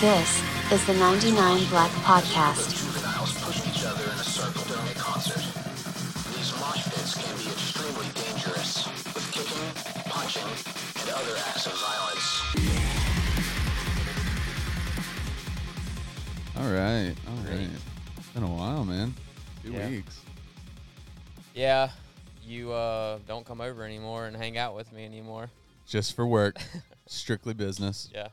[0.00, 2.70] This is the 99 Black Podcast.
[2.76, 5.42] juveniles push each other in a circle during a concert.
[6.36, 12.42] These mosh pits can be extremely dangerous, with kicking, punching, and other acts of violence.
[16.58, 17.68] All right, all right.
[18.18, 19.14] It's been a while, man.
[19.64, 19.88] Two Yeah.
[19.88, 20.20] weeks.
[21.54, 21.90] Yeah,
[22.44, 25.50] you uh, don't come over anymore and hang out with me anymore.
[25.86, 26.58] Just for work,
[27.06, 28.08] strictly business.
[28.14, 28.28] Yeah,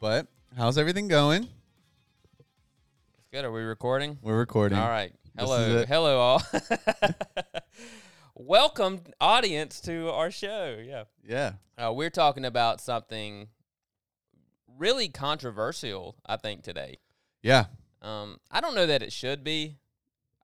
[0.00, 0.26] But
[0.56, 1.44] how's everything going?
[1.44, 3.44] it's good.
[3.44, 4.18] Are we recording?
[4.22, 4.78] We're recording.
[4.78, 5.12] All right.
[5.38, 6.42] Hello, hello all.
[8.34, 10.78] Welcome, audience, to our show.
[10.84, 11.52] Yeah, Yeah.
[11.76, 13.48] uh, we're talking about something
[14.76, 16.16] really controversial.
[16.26, 16.98] I think today.
[17.42, 17.66] Yeah.
[18.02, 19.76] Um, I don't know that it should be,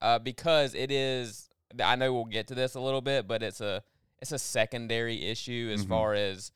[0.02, 1.48] uh, because it is.
[1.82, 3.82] I know we'll get to this a little bit, but it's a
[4.20, 5.88] it's a secondary issue as Mhm.
[5.88, 6.50] far as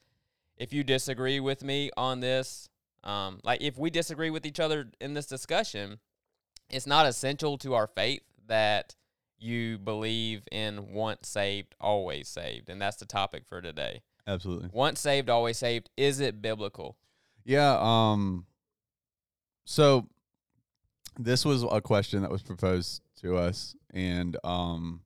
[0.57, 2.68] if you disagree with me on this.
[3.05, 5.99] Um, like if we disagree with each other in this discussion,
[6.71, 8.95] it's not essential to our faith that
[9.39, 14.03] you believe in once saved, always saved, and that's the topic for today.
[14.27, 14.69] Absolutely.
[14.73, 15.89] Once saved, always saved.
[15.97, 16.97] Is it biblical?
[17.45, 17.79] Yeah.
[17.81, 18.47] Um.
[19.65, 20.09] So
[21.19, 25.03] this was a question that was proposed to us, and um,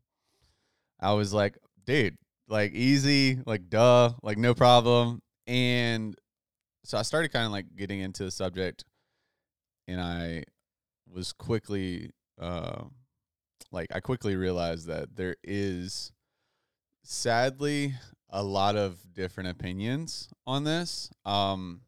[1.00, 1.56] I was like,
[1.86, 2.16] dude,
[2.48, 6.16] like easy, like duh, like no problem, and
[6.84, 8.84] so I started kind of like getting into the subject,
[9.86, 10.44] and I
[11.12, 12.84] was quickly, uh,
[13.70, 16.12] like I quickly realized that there is,
[17.02, 17.94] sadly,
[18.30, 21.11] a lot of different opinions on this.
[21.24, 21.83] Um,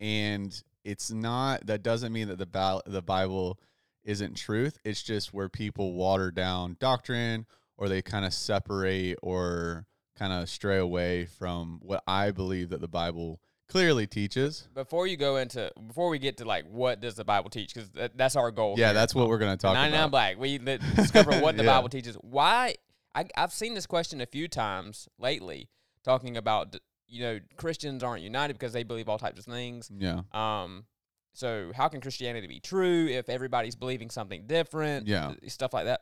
[0.00, 3.58] and it's not that doesn't mean that the Bi- the Bible
[4.04, 4.78] isn't truth.
[4.84, 7.46] It's just where people water down doctrine
[7.76, 12.80] or they kind of separate or kind of stray away from what I believe that
[12.80, 14.68] the Bible clearly teaches.
[14.74, 17.90] before you go into before we get to like what does the Bible teach because
[17.90, 18.74] that, that's our goal.
[18.78, 18.94] Yeah, here.
[18.94, 20.10] that's what we're going to talk 99 about.
[20.10, 20.38] Black.
[20.38, 21.76] We li- discover what the Yeah.
[21.76, 22.16] Bible teaches.
[22.20, 22.74] Why?
[23.14, 25.68] I, I've seen this question a few times lately,
[26.04, 26.76] talking about
[27.08, 29.90] you know Christians aren't united because they believe all types of things.
[29.96, 30.20] Yeah.
[30.32, 30.84] Um,
[31.32, 35.06] so how can Christianity be true if everybody's believing something different?
[35.06, 35.28] Yeah.
[35.28, 36.00] uh, stuff like that.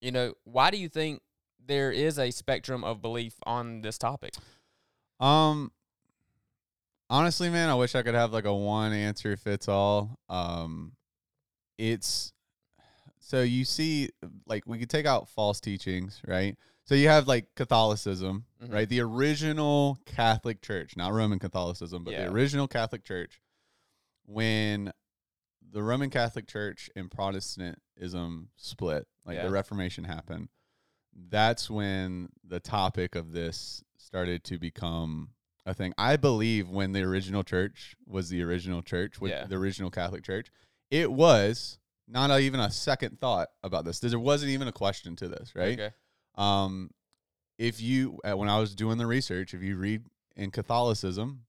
[0.00, 1.20] You know, why do you think
[1.64, 4.34] there is a spectrum of belief on this topic?
[5.20, 5.70] Um
[7.12, 10.18] honestly, man, I wish I could have like a one answer fits all.
[10.28, 10.92] Um
[11.78, 12.32] it's
[13.20, 14.08] so you see
[14.46, 16.56] like we could take out false teachings, right?
[16.84, 18.72] So you have like Catholicism, Mhm.
[18.72, 18.88] right?
[18.88, 22.24] The original Catholic Church, not Roman Catholicism, but Yeah.
[22.26, 23.40] the original Catholic Church
[24.24, 24.92] when
[25.70, 29.44] the Roman Catholic Church and Protestantism split, like Yeah.
[29.46, 30.48] the Reformation happened,
[31.14, 35.30] that's when the topic of this started to become
[35.66, 35.92] a thing.
[35.96, 39.46] I believe when the original church was the original church, with Yeah.
[39.46, 40.50] the original Catholic Church,
[40.90, 41.78] it was
[42.08, 44.00] not a, even a second thought about this.
[44.00, 45.78] There wasn't even a question to this, right?
[45.78, 45.94] Okay.
[46.34, 46.90] Um,
[47.58, 50.02] if you uh, when I was doing the research, if you read
[50.36, 51.44] in Catholicism,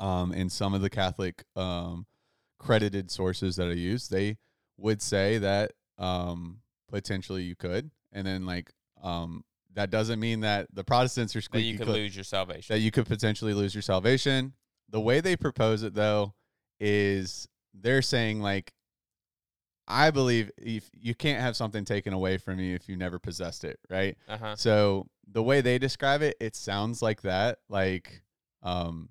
[0.00, 2.06] um, in some of the Catholic um,
[2.58, 4.38] credited sources that I use, they
[4.78, 8.70] would say that um, potentially you could, and then like
[9.02, 9.44] um,
[9.76, 12.74] that doesn't mean that the Protestants are That you could clean- lose your salvation.
[12.74, 14.52] that you could potentially lose your salvation.
[14.90, 16.34] The way they propose it though
[16.80, 18.72] is they're saying like
[19.88, 23.62] I believe if you can't have something taken away from you if you never possessed
[23.64, 24.16] it, right?
[24.28, 24.56] Uh huh.
[24.56, 27.58] So the way they describe it, it sounds like that.
[27.68, 28.22] Like
[28.62, 29.08] um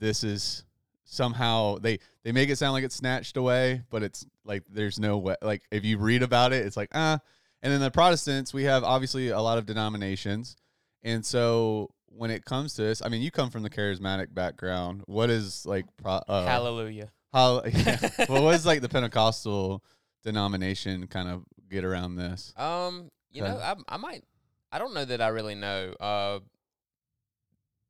[0.00, 0.64] this is
[1.04, 5.18] somehow they they make it sound like it's snatched away, but it's like there's no
[5.18, 7.18] way like if you read about it, it's like ah
[7.62, 10.56] and then the Protestants, we have obviously a lot of denominations.
[11.02, 15.02] And so when it comes to this, I mean, you come from the charismatic background.
[15.06, 17.10] What is like pro, uh, Hallelujah.
[17.32, 19.82] how yeah, well, what is like the Pentecostal
[20.24, 22.52] denomination kind of get around this?
[22.56, 24.24] Um, you know, I I might
[24.70, 25.94] I don't know that I really know.
[25.98, 26.40] Uh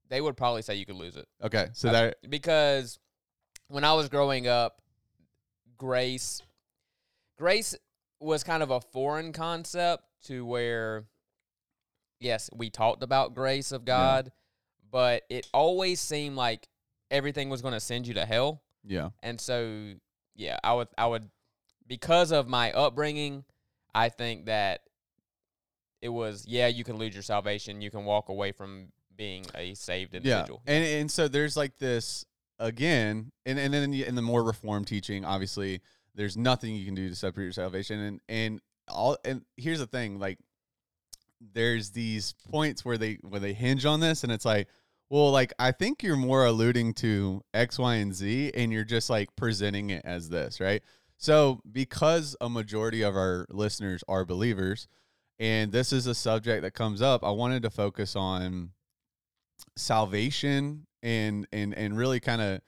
[0.08, 1.26] they would probably say you could lose it.
[1.42, 2.98] Okay, so I- that because
[3.68, 4.80] when I was growing up,
[5.76, 6.42] grace
[7.38, 7.74] grace
[8.22, 11.04] was kind of a foreign concept to where
[12.20, 14.32] yes, we talked about grace of God,
[14.90, 16.68] but it always seemed like
[17.10, 18.62] everything was going to send you to hell.
[18.84, 19.94] yeah, And so,
[20.34, 21.28] yeah, I would, I would,
[21.86, 23.44] because of my upbringing,
[23.94, 24.82] I think that
[26.00, 29.74] it was, yeah, you can lose your salvation, you can walk away from being a
[29.74, 30.62] saved individual.
[30.66, 32.24] Yeah, and and so there's like this
[32.58, 35.80] again, and and then in the more reformed teaching, obviously,
[36.14, 39.16] there's nothing you can do to separate your salvation, and and all.
[39.24, 40.38] And here's the thing, like,
[41.40, 44.68] there's these points where they where they hinge on this, and it's like,
[45.10, 49.10] well, like I think you're more alluding to X, Y, and Z, and you're just
[49.10, 50.82] like presenting it as this, right?
[51.18, 54.88] So, because a majority of our listeners are believers,
[55.38, 58.70] and this is a subject that comes up, I wanted to focus on
[59.76, 62.60] salvation and and and really kind of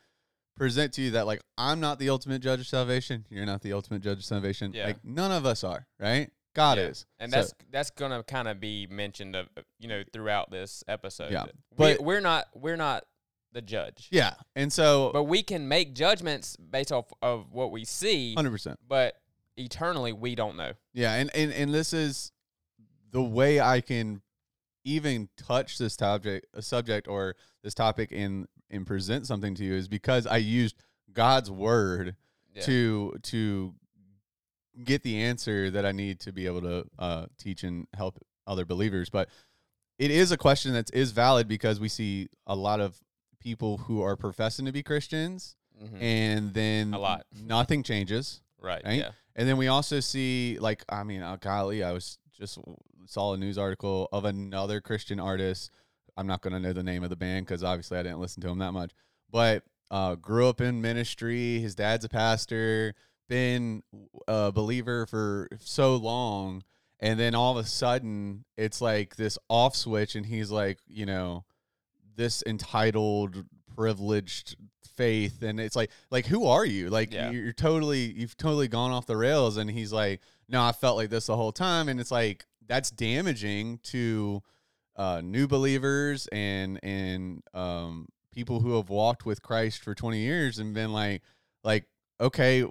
[0.57, 3.27] present to you that like I'm not the ultimate judge of salvation.
[3.31, 4.73] You're not the ultimate judge of salvation.
[4.75, 4.87] Yeah.
[4.87, 6.31] Like none of us are, right?
[6.55, 6.85] God Yeah.
[6.85, 7.07] is.
[7.19, 9.49] and So- that's that's gonna kind of be mentioned of
[9.79, 11.33] you know throughout this episode.
[11.33, 11.47] Yeah,
[11.77, 13.05] but- we, we're not we're not
[13.53, 14.09] the judge.
[14.11, 14.35] yeah.
[14.57, 18.35] And so but we can make judgments based off of what we see.
[18.37, 18.77] 100%.
[18.87, 19.15] But
[19.57, 20.73] eternally, we don't know.
[20.93, 22.33] Yeah, and, and and this is
[23.11, 24.23] the way I can
[24.85, 29.65] even touch this topic, a uh, subject or this topic, and and present something to
[29.65, 30.77] you is because I used
[31.13, 32.17] God's word
[32.55, 32.63] Yeah.
[32.63, 33.75] to to
[34.85, 38.65] get the answer that I need to be able to uh, teach and help other
[38.65, 39.09] believers.
[39.11, 39.29] But
[39.99, 43.01] it is a question that is valid because we see a lot of
[43.39, 46.01] people who are professing to be Christians, Mhm.
[46.03, 47.27] and then A lot.
[47.33, 48.41] nothing changes.
[48.61, 48.83] right.
[48.85, 48.99] right?
[48.99, 49.11] Yeah.
[49.37, 52.59] And then we also see, like, I mean, uh, golly, I was just
[53.07, 55.71] saw a news article of another Christian artist.
[56.17, 58.41] I'm not going to know the name of the band because obviously I didn't listen
[58.43, 58.93] to him that much,
[59.31, 61.59] but uh, grew up in ministry.
[61.61, 62.95] His dad's a pastor,
[63.29, 63.83] been
[64.29, 66.63] a believer for so long.
[67.01, 71.05] And then all of a sudden, it's like this off switch, and he's like, you
[71.05, 71.45] know,
[72.17, 73.45] this entitled,
[73.75, 74.57] privileged
[74.97, 76.89] faith, and it's like, like who are you?
[76.89, 77.31] Like Yeah.
[77.31, 79.57] you're totally, you've totally gone off the rails.
[79.57, 82.91] And he's like, no, I felt like this the whole time, and it's like that's
[82.91, 84.43] damaging to
[84.97, 90.59] uh, new believers and and um, people who have walked with Christ for 20 years
[90.59, 91.23] and been like,
[91.63, 91.87] like,
[92.21, 92.65] okay,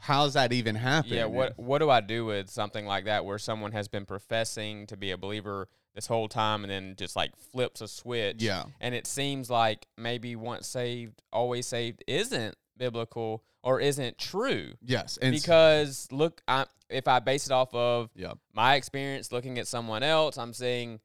[0.00, 1.12] how's that even happen?
[1.12, 4.86] Yeah, what what do I do with something like that where someone has been professing
[4.86, 8.42] to be a believer this whole time and then just like flips a switch?
[8.42, 8.64] Yeah.
[8.80, 14.74] And it seems like maybe once saved, always saved isn't biblical or isn't true.
[14.80, 19.58] Yes, and because look, I if I base it off of yeah, my experience looking
[19.58, 21.00] at someone else, I'm seeing,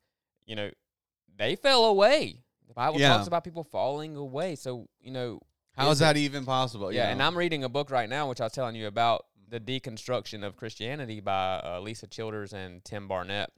[0.46, 0.70] you know,
[1.36, 2.44] they fell away.
[2.68, 3.10] The Bible Yeah.
[3.10, 4.56] talks about people falling away.
[4.56, 5.40] So, you know,
[5.76, 6.92] how is it- that even possible?
[6.92, 7.22] you yeah, and?
[7.22, 10.56] I'm reading a book right now, which I was telling you about the deconstruction of
[10.56, 13.52] Christianity by uh, Lisa Childers and Tim Barnett.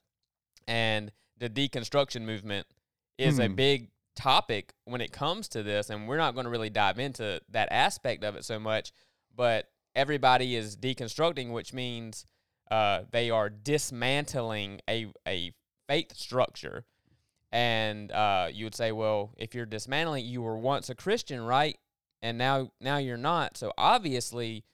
[0.68, 2.68] And the deconstruction movement
[3.18, 3.56] is a Hmm.
[3.56, 7.42] big topic when it comes to this, and we're not going to really dive into
[7.50, 8.92] that aspect of it so much.
[9.34, 12.26] But everybody is deconstructing, which means
[12.72, 15.54] uh, they are dismantling a a
[15.88, 16.86] faith structure.
[17.52, 21.78] And uh, you would say, well, if you're dismantling, you were once a Christian, right?
[22.22, 23.56] And now now you're not.
[23.58, 24.66] So obviously,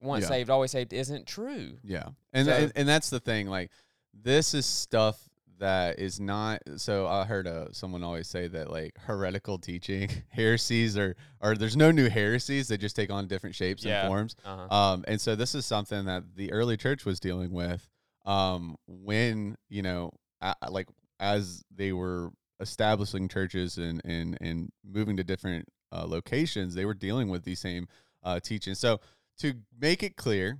[0.00, 0.28] once Yeah.
[0.28, 1.78] saved, always saved isn't true.
[1.84, 2.08] Yeah.
[2.32, 3.70] And, So- and and that's the thing like
[4.14, 5.20] this is stuff
[5.58, 10.98] that is not so I heard uh, someone always say that like heretical teaching heresies
[10.98, 14.00] are or there's no new heresies they just take on different shapes Yeah.
[14.02, 14.36] and forms.
[14.44, 14.74] Uh-huh.
[14.74, 17.88] Um and so this is something that the early church was dealing with
[18.26, 20.88] um when, you know, a like
[21.20, 22.30] as they were
[22.60, 27.60] establishing churches and and and moving to different uh, locations, they were dealing with these
[27.60, 27.88] same
[28.22, 28.78] uh, teachings.
[28.78, 29.00] So
[29.38, 30.58] to make it clear,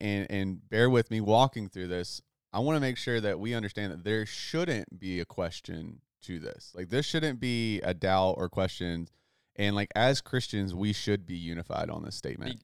[0.00, 2.20] and and bear with me walking through this,
[2.52, 6.38] I want to make sure that we understand that there shouldn't be a question to
[6.38, 6.72] this.
[6.74, 9.10] Like this shouldn't be a doubt or questions.
[9.56, 12.56] And like as Christians, we should be unified on this statement.
[12.56, 12.62] Be-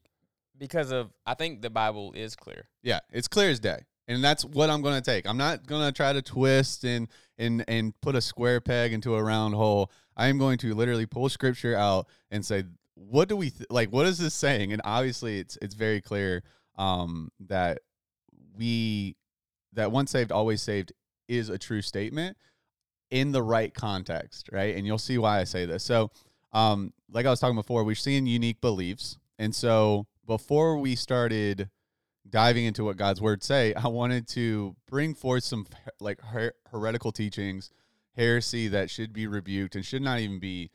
[0.57, 2.69] because of, I think the Bible is clear.
[2.83, 3.81] Yeah, it's clear as day.
[4.07, 5.27] And that's what I'm going to take.
[5.27, 7.09] I'm not going to try to twist and
[7.39, 9.91] and and put a square peg into a round hole.
[10.17, 13.91] I am going to literally pull scripture out and say, what do we th- like
[13.91, 14.73] what is this saying?
[14.73, 16.43] And obviously it's it's very clear
[16.77, 17.81] um that
[18.57, 19.17] we
[19.73, 20.93] that once saved always saved
[21.29, 22.37] is a true statement
[23.11, 24.77] in the right context, right?
[24.77, 25.83] And you'll see why I say this.
[25.83, 26.11] So,
[26.53, 29.19] um like I was talking before, we're seeing unique beliefs.
[29.39, 31.69] And so before we started
[32.29, 35.67] diving into what God's word say, I wanted to bring forth some
[36.01, 37.71] like her- heretical teachings,
[38.17, 40.71] heresy that should be rebuked and should not even be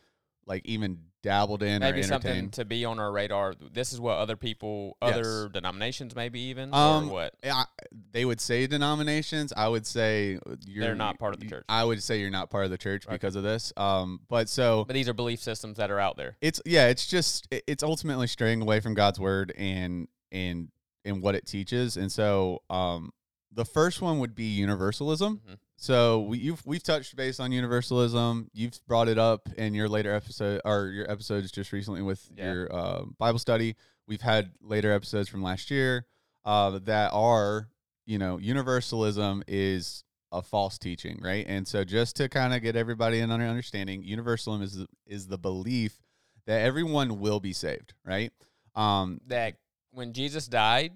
[0.45, 3.53] like even dabbled in Maybe or something to be on our radar.
[3.73, 5.15] This is what other people, Yes.
[5.17, 7.35] other denominations, maybe even, Um, or what?
[7.43, 7.65] I,
[8.11, 9.51] they would say denominations.
[9.55, 11.65] I would say you're not part of the church.
[11.67, 13.15] I would say you're not part of the church Okay.
[13.15, 13.73] because of this.
[13.75, 16.37] Um, but so But these are belief systems that are out there.
[16.41, 20.69] it's yeah, it's just it's ultimately straying away from God's word and and
[21.09, 21.97] and what it teaches.
[21.97, 23.11] And so um,
[23.51, 25.41] the first one would be universalism.
[25.47, 25.57] Mhm.
[25.81, 28.49] So we, you've we've touched base on universalism.
[28.53, 32.51] You've brought it up in your later episode or your episodes just recently with Yeah.
[32.51, 33.75] your uh, Bible study.
[34.07, 36.05] We've had later episodes from last year
[36.45, 37.69] uh, that are
[38.05, 41.45] you know universalism is a false teaching, right?
[41.47, 45.27] And so just to kind of get everybody in under understanding, universalism is the, is
[45.27, 46.01] the belief
[46.45, 48.31] that everyone will be saved, right?
[48.75, 49.55] Um, that
[49.91, 50.93] when Jesus died,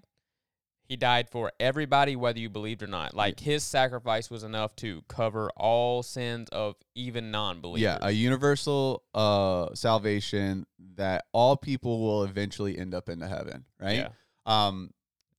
[0.86, 3.14] he died for everybody, whether you believed or not.
[3.16, 7.82] Like his sacrifice was enough to cover all sins of even non-believers.
[7.82, 14.00] yeah, a universal uh salvation that all people will eventually end up into heaven, right?
[14.00, 14.10] Yeah.
[14.46, 14.92] Um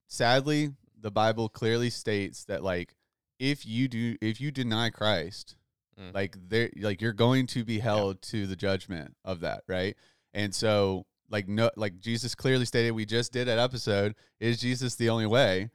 [0.08, 2.94] sadly, the Bible clearly states that like
[3.38, 5.56] if you do if you deny Christ,
[5.96, 6.12] Mm.
[6.12, 9.94] like there like you're going to be held to the judgment of that, right?
[10.32, 14.94] And so like no like Jesus clearly stated we just did that episode, is Jesus
[14.94, 15.70] the only way?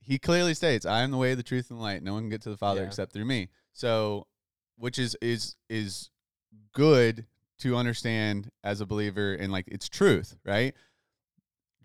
[0.00, 2.02] He clearly states, I am the way, the truth, and the light.
[2.02, 2.86] No one can get to the Father Yeah.
[2.86, 3.48] except through me.
[3.72, 4.26] So
[4.76, 6.10] which is is is
[6.72, 7.26] good
[7.58, 10.74] to understand as a believer and like it's truth, right?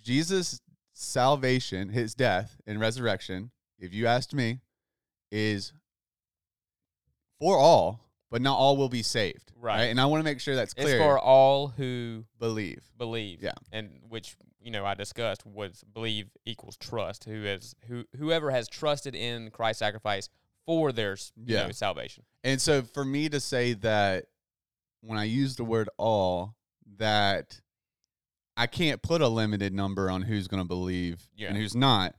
[0.01, 0.61] Jesus'
[0.93, 4.59] salvation, his death and resurrection, if you asked me,
[5.31, 5.73] is
[7.39, 8.01] for all,
[8.31, 9.51] but not all will be saved.
[9.55, 9.83] Right.
[9.83, 10.95] And I want to make sure that's clear.
[10.95, 12.81] It's for all who believe.
[12.97, 13.43] believe.
[13.43, 13.51] Yeah.
[13.71, 17.25] And which, you know, I discussed was believe equals trust.
[17.25, 20.29] Who has who whoever has trusted in Christ's sacrifice
[20.65, 21.65] for their you Yeah.
[21.67, 22.23] know, salvation.
[22.43, 24.25] And so for me to say that
[25.01, 26.55] when I use the word all,
[26.97, 27.59] that
[28.55, 31.49] I can't put a limited number on who's going to believe Yeah.
[31.49, 32.15] and who's not.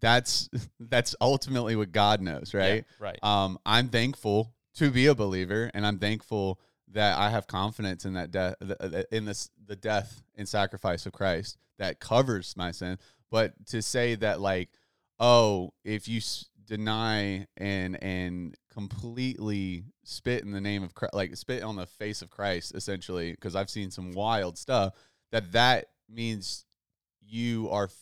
[0.00, 0.48] That's
[0.80, 2.84] that's ultimately what God knows, Yeah, right?
[2.98, 3.18] right.
[3.22, 6.60] Um, I'm thankful to be a believer, and I'm thankful
[6.92, 11.12] that I have confidence in that death, uh, in this the death and sacrifice of
[11.12, 12.98] Christ that covers my sin.
[13.30, 14.70] But to say that, like,
[15.18, 21.36] oh, if you s- deny and and completely spit in the name of Christ, like
[21.36, 24.94] spit on the face of Christ, essentially, because I've seen some wild stuff.
[25.32, 26.64] That that means
[27.20, 27.96] you are f-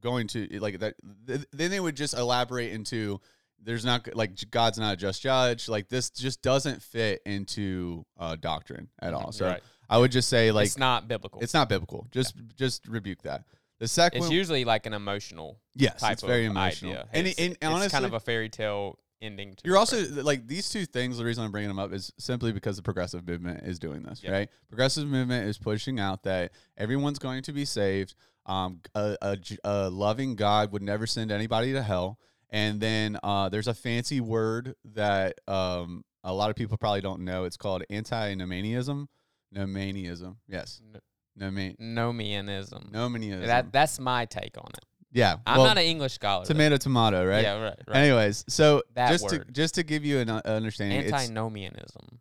[0.00, 0.94] going to like that.
[1.26, 3.20] Th- then they would just elaborate into
[3.64, 5.68] there's not like God's not a just judge.
[5.68, 9.32] Like this just doesn't fit into uh, doctrine at all.
[9.32, 9.62] So Right.
[9.88, 11.40] I would just say like it's not biblical.
[11.40, 12.06] it's not biblical.
[12.10, 13.44] Just just rebuke that.
[13.78, 16.92] The second, It's one- usually like an emotional yes, type it's very emotional.
[16.92, 17.08] idea.
[17.12, 19.54] And, it's, and it's honestly, kind of a fairy tale ending.
[19.56, 21.18] To you're also like these two things.
[21.18, 24.22] The reason I'm bringing them up is simply because the progressive movement is doing this,
[24.22, 24.32] Yep.
[24.32, 24.48] right?
[24.68, 28.14] Progressive movement is pushing out that everyone's going to be saved.
[28.46, 32.18] Um, a, a a loving God would never send anybody to hell.
[32.52, 37.24] And then uh, there's a fancy word that um, a lot of people probably don't
[37.24, 37.44] know.
[37.44, 39.08] It's called antinomianism.
[39.54, 40.36] Nomaniism.
[40.48, 40.80] Yes.
[40.94, 41.00] N-
[41.34, 41.76] Noman.
[41.80, 42.92] Nomianism.
[42.92, 43.46] Nomaniism.
[43.46, 44.84] That that's my take on it.
[45.12, 45.36] yeah.
[45.46, 46.44] I'm well, not an English scholar.
[46.44, 46.48] though.
[46.48, 47.42] tomato, tomato, right?
[47.42, 47.78] Yeah, right.
[47.88, 47.96] right.
[47.96, 52.20] Anyways, so That just to just to give you an uh, understanding, it's, Antinomianism.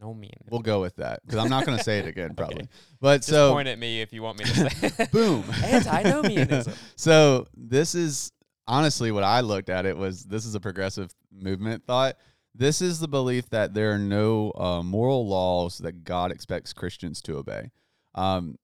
[0.00, 0.50] Nomianism.
[0.50, 2.62] we'll go with that because I'm not going to say it again, probably.
[2.62, 2.68] Okay.
[3.00, 5.06] But Just so point at me if you want me to say.
[5.12, 6.72] boom, Antinomianism.
[6.96, 8.30] so this is
[8.68, 9.84] honestly what I looked at.
[9.86, 12.16] It was this is a progressive movement thought.
[12.54, 17.20] This is the belief that there are no uh, moral laws that God expects Christians
[17.22, 17.70] to obey.
[18.14, 18.56] Um,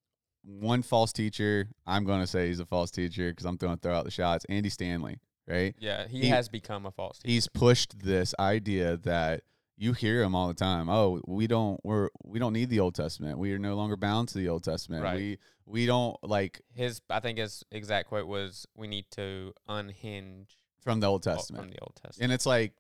[0.44, 3.80] one false teacher, I'm going to say he's a false teacher because I'm going to
[3.80, 4.44] throw out the shots.
[4.48, 5.74] Andy Stanley, right?
[5.78, 7.32] Yeah, he, He- has become a false teacher.
[7.32, 9.42] he's pushed this idea that
[9.76, 10.88] you hear him all the time.
[10.88, 13.38] Oh, we don't we're we don't need the Old Testament.
[13.38, 15.02] We are no longer bound to the Old Testament.
[15.02, 15.16] Right.
[15.16, 20.58] We we don't like His, I think his exact quote was, "We need to unhinge
[20.82, 21.64] from the Old Testament.
[21.64, 22.74] from the Old Testament." And it's like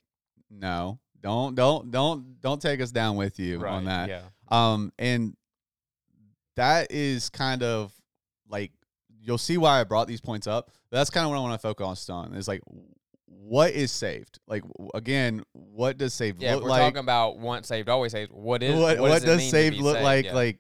[0.50, 0.98] no.
[1.20, 4.08] Don't don't don't don't take us down with you right, on that.
[4.10, 4.22] Yeah.
[4.48, 5.34] Um and
[6.56, 7.92] that is kind of
[8.48, 8.72] like
[9.22, 10.70] you'll see why I brought these points up.
[10.90, 12.34] That's kind of what I want to focus on.
[12.34, 12.60] Is like
[13.46, 14.38] what is saved?
[14.46, 14.62] Like
[14.94, 16.80] again, what does saved Yeah, look we're like?
[16.80, 18.32] talking about once saved, always saved.
[18.32, 20.04] What is what, what, what does, does saved look saved?
[20.04, 20.34] like Yeah.
[20.34, 20.58] like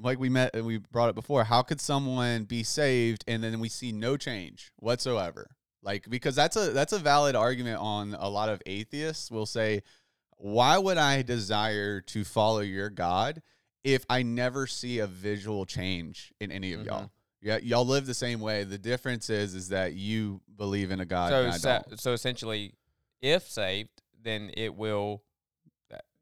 [0.00, 3.58] like we met and we brought it before how could someone be saved and then
[3.58, 5.50] we see no change whatsoever
[5.82, 9.82] like because that's a that's a valid argument on a lot of atheists will say
[10.36, 13.42] why would i desire to follow your god
[13.82, 17.10] if i never see a visual change in any of y'all Mhm.
[17.42, 21.04] Yeah y'all live the same way the difference is is that you believe in a
[21.04, 22.00] god so and I sa- don't.
[22.00, 22.74] so essentially,
[23.20, 23.90] if saved,
[24.22, 25.22] then it will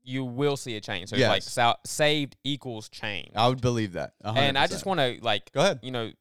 [0.02, 1.08] you will see a change.
[1.10, 1.52] So it's like Yes.
[1.52, 3.30] sal- saved equals change.
[3.34, 6.12] i would believe that and I just want to like go ahead you know,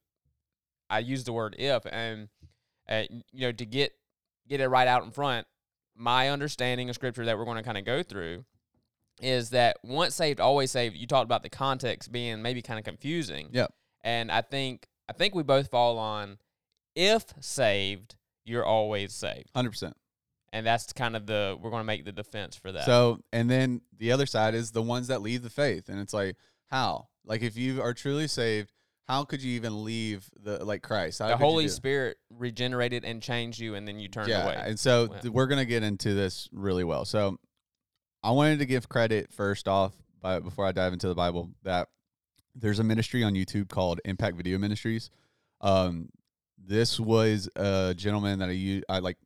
[0.90, 2.30] I use the word if, and
[2.90, 3.92] uh, you know, to get
[4.48, 5.46] get it right out in front.
[5.98, 8.44] My understanding of scripture that we're going to kind of go through
[9.22, 10.96] is that once saved, always saved.
[10.98, 13.50] You talked about the context being maybe kind of confusing.
[13.54, 13.74] Yep.
[14.06, 16.38] And I think I think we both fall on
[16.96, 19.92] if saved, you're always saved, 100%
[20.56, 22.86] and that's kind of the we're going to make the defense for that.
[22.86, 25.90] So, and then the other side is the ones that leave the faith.
[25.90, 27.10] And it's like, how?
[27.26, 28.72] Like, if you are truly saved,
[29.06, 31.20] how could you even leave the like Christ?
[31.20, 34.56] How the Holy Spirit regenerated and changed you, and then you turned yeah, away.
[34.58, 37.04] and so th- we're gonna get into this really well.
[37.04, 37.38] So
[38.24, 41.90] I wanted to give credit first off, by, before I dive into the Bible, that
[42.56, 45.10] there's a ministry on YouTube called Impact Video Ministries.
[45.62, 46.10] Um,
[46.58, 49.18] this was a gentleman that I I like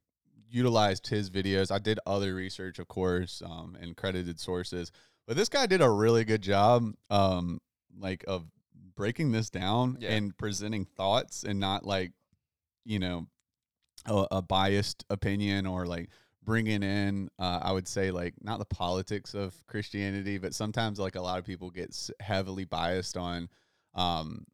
[0.49, 1.71] utilized his videos.
[1.71, 4.91] I did other research, of course, um, and credited sources,
[5.27, 7.59] but this guy did a really good job, um,
[7.97, 8.45] like of
[8.95, 10.09] breaking this down Yeah.
[10.09, 12.11] and presenting thoughts and not like,
[12.83, 13.27] you know,
[14.05, 16.09] a, a biased opinion or like
[16.43, 21.15] bringing in uh, i would say like not the politics of christianity but sometimes like
[21.15, 23.49] a lot of people get heavily biased on
[23.95, 24.45] um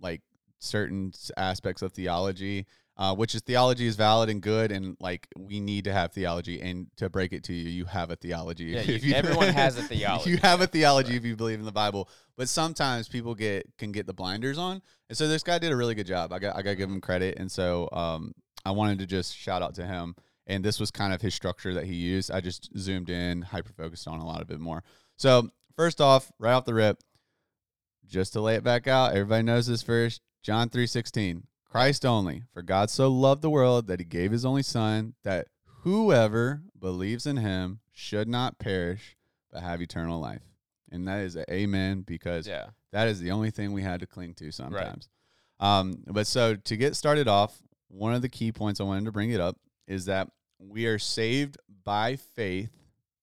[0.00, 0.20] like
[0.58, 2.66] certain aspects of theology
[2.98, 6.60] uh, which is theology is valid and good and like we need to have theology
[6.60, 8.64] and to break it to you you have a theology.
[8.66, 11.16] Yeah, if you- everyone has a theology, you have a theology right.
[11.16, 14.82] if you believe in the bible but sometimes people get can get the blinders on
[15.08, 16.32] and so this guy did a really good job.
[16.32, 18.34] I got i got to give him credit and so um
[18.64, 20.14] i wanted to just shout out to him
[20.46, 22.30] and this was kind of his structure that he used.
[22.30, 24.82] I just zoomed in hyper focused on a lot of it more.
[25.16, 26.98] So first off right off the rip
[28.06, 32.60] just to lay it back out everybody knows this verse john 3.16 christ only for
[32.60, 35.46] god so loved the world that he gave his only son that
[35.82, 39.16] whoever believes in him should not perish
[39.52, 40.42] but have eternal life.
[40.90, 44.06] And that is a amen because yeah, that is the only thing we had to
[44.06, 45.08] cling to sometimes.
[45.60, 49.12] Um, but so to get started off, one of the key points I wanted to
[49.12, 49.56] bring it up
[49.86, 52.70] is that we are saved by faith,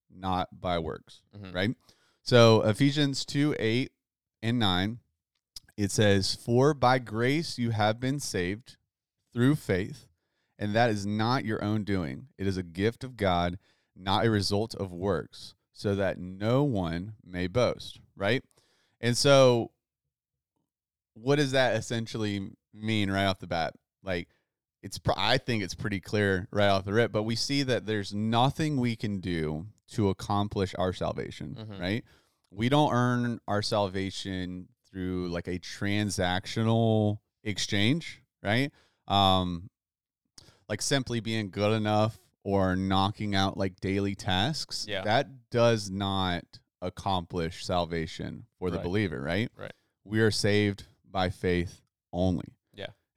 [0.10, 1.54] not by works, Mhm.
[1.54, 1.76] right?
[2.22, 3.92] So Ephesians 2 8
[4.42, 5.00] and 9,
[5.78, 8.78] it says, For by grace you have been saved
[9.32, 10.08] through faith,
[10.58, 12.28] and that is not your own doing.
[12.38, 13.58] It is a gift of God,
[13.96, 18.44] not a result of works, so that no one may boast, right?
[19.00, 19.72] And so,
[21.14, 23.74] what does that essentially mean right off the bat?
[24.04, 24.30] Like,
[24.82, 27.86] it's pr- I think it's pretty clear right off the rip, but we see that
[27.86, 31.80] there's nothing we can do to accomplish our salvation, Mhm.
[31.80, 32.06] right?
[32.52, 38.72] We don't earn our salvation through like a transactional exchange, right?
[39.08, 39.70] Um,
[40.68, 44.86] like simply being good enough or knocking out like daily tasks.
[44.88, 45.04] Yeah.
[45.04, 46.44] That does not
[46.82, 48.84] accomplish salvation for the Right.
[48.84, 49.52] believer, right?
[49.56, 49.74] Right.
[50.06, 51.82] We are saved by faith
[52.14, 52.56] only.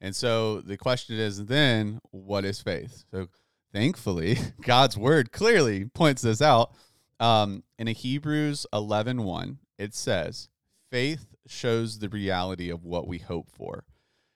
[0.03, 3.05] And so the question is then, what is faith?
[3.13, 3.29] So
[3.73, 6.73] thankfully, God's word clearly points this out.
[7.21, 10.49] Um, in Hebrews 11 1, it says,
[10.91, 13.85] Faith shows the reality of what we hope for.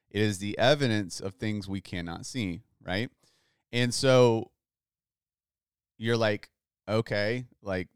[0.09, 3.11] It is the evidence of things we cannot see, right?
[3.73, 4.53] And so
[5.99, 6.49] you're like,
[6.89, 7.89] okay, like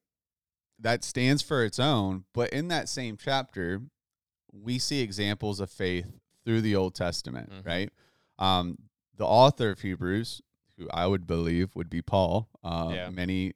[0.80, 2.24] that stands for its own.
[2.34, 3.80] But in that same chapter,
[4.52, 6.19] we see examples of faith
[6.50, 7.64] through the Old Testament, Mhm.
[7.64, 7.92] right?
[8.40, 8.76] Um,
[9.16, 10.42] the author of Hebrews,
[10.76, 13.10] who I would believe would be Paul, uh, Yeah.
[13.10, 13.52] many,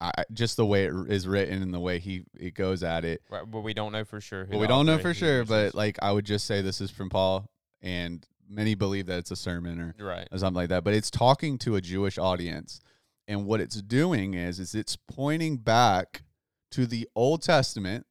[0.00, 3.22] I, just the way it is written and the way he it goes at it.
[3.30, 3.50] right.
[3.50, 4.44] But we don't know for sure.
[4.44, 6.90] Who Well, we don't know for sure, but like I would just say this is
[6.92, 10.84] from Paul, and many believe that it's a sermon or right, or something like that.
[10.84, 12.78] But it's talking to a Jewish audience,
[13.26, 16.22] and what it's doing is is it's pointing back
[16.72, 18.06] to the Old Testament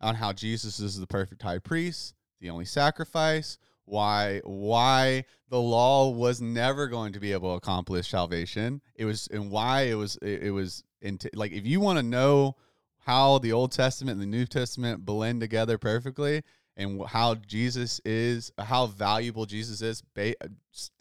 [0.00, 6.10] on how Jesus is the perfect high priest, the only sacrifice, why why the law
[6.10, 8.82] was never going to be able to accomplish salvation.
[8.94, 12.02] It was and why it was it, it was into like if you want to
[12.02, 12.56] know
[12.98, 16.42] how the Old Testament and the New Testament blend together perfectly
[16.76, 20.02] and how Jesus is how valuable Jesus is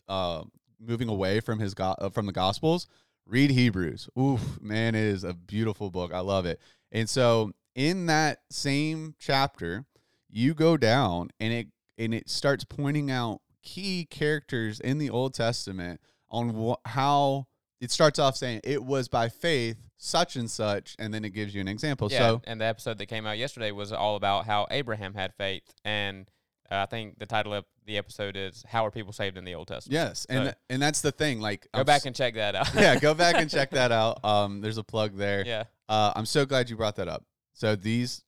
[0.08, 0.44] uh,
[0.80, 2.88] moving away from his go- uh, from the gospels
[3.26, 4.10] read Hebrews.
[4.20, 6.14] Oof, man, it is a beautiful book.
[6.14, 6.60] I love it.
[6.92, 9.86] And so in that same chapter,
[10.32, 11.68] you go down and it
[11.98, 17.48] and it starts pointing out key characters in the Old Testament on wh- how
[17.80, 21.54] it starts off saying it was by faith such and such and then it gives
[21.54, 22.08] you an example.
[22.12, 22.18] yeah.
[22.20, 25.64] So and the episode that came out yesterday was all about how Abraham had faith,
[25.86, 26.28] and
[26.72, 29.54] uh, I think the title of the episode is "How Are People Saved in the
[29.56, 32.34] Old Testament." yes, and and that's the thing like Go I'm back s- and check
[32.36, 32.74] that out.
[32.76, 34.24] yeah, go back and check that out.
[34.24, 35.44] Um there's a plug there.
[35.46, 37.26] yeah, Uh, I'm so glad you brought that up.
[37.54, 38.24] So these,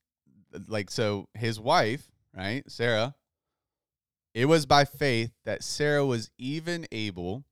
[0.67, 3.15] like, so his wife, right, Sarah.
[4.33, 7.43] It was by faith that Sarah was even able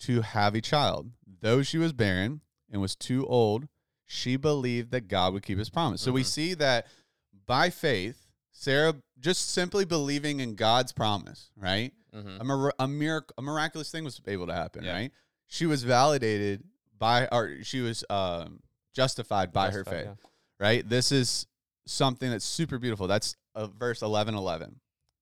[0.00, 2.40] to have a child, though she was barren
[2.70, 3.68] and was too old.
[4.06, 6.02] She believed that God would keep His promise.
[6.02, 6.26] So we Mhm.
[6.26, 6.88] see that
[7.46, 11.92] by faith, Sarah just simply believing in God's promise, right?
[12.12, 14.92] hmm a, mir- a, mirac- a miraculous thing was able to happen, Yeah.
[14.92, 15.12] right?
[15.48, 16.62] She was validated
[16.98, 18.60] by, or she was um,
[18.92, 20.08] justified by her faith,
[20.60, 20.88] right?
[20.88, 21.46] This is
[21.86, 23.06] something that's super beautiful.
[23.06, 24.80] That's uh, verse 11 11.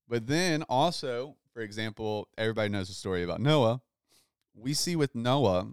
[0.08, 3.80] But then also, for example, everybody knows the story about Noah.
[4.54, 5.68] We see with Noah,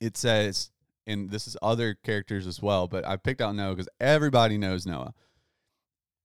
[0.00, 0.70] it says,
[1.06, 4.86] and this is other characters as well, but I picked out Noah because everybody knows
[4.86, 5.14] Noah.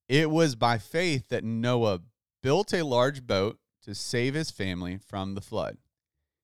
[0.08, 2.02] It was by faith that Noah
[2.42, 5.78] built a large boat to save his family from the flood.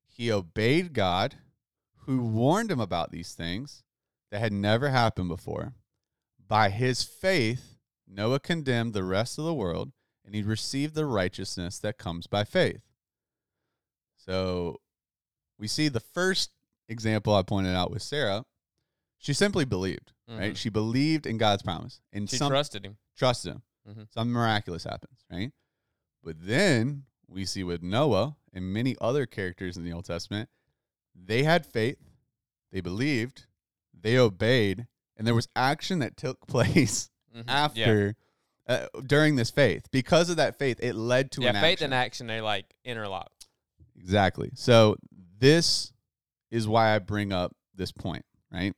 [0.07, 1.35] He obeyed God,
[2.05, 3.83] who warned him about these things
[4.31, 5.73] that had never happened before.
[6.49, 9.91] By his faith, Noah condemned the rest of the world,
[10.25, 12.81] and he received the righteousness that comes by faith.
[14.17, 14.81] So
[15.57, 16.51] we see the first
[16.87, 18.45] example I pointed out with Sarah.
[19.19, 20.53] She simply believed, right?
[20.53, 20.57] Mhm.
[20.57, 22.97] She believed in God's promise, and She some trusted him.
[23.15, 23.63] trusted him.
[23.87, 24.11] Mhm.
[24.11, 25.53] Something miraculous happens, right?
[26.23, 30.49] But then we see with Noah and many other characters in the Old Testament,
[31.13, 31.99] they had faith,
[32.71, 33.45] they believed,
[33.93, 34.87] they obeyed,
[35.19, 37.43] and there was action that took place Mhm.
[37.45, 37.53] Yeah.
[37.53, 38.15] after
[38.67, 39.85] uh, during this faith.
[39.91, 41.85] Because of that faith, it led to yeah, an faith action.
[41.85, 43.31] and action they like interlock.
[43.95, 44.49] Exactly.
[44.55, 44.95] So
[45.37, 45.93] this
[46.49, 48.73] is why I bring up this point, right?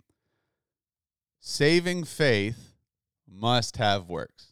[1.39, 2.73] Saving faith
[3.27, 4.47] must have works.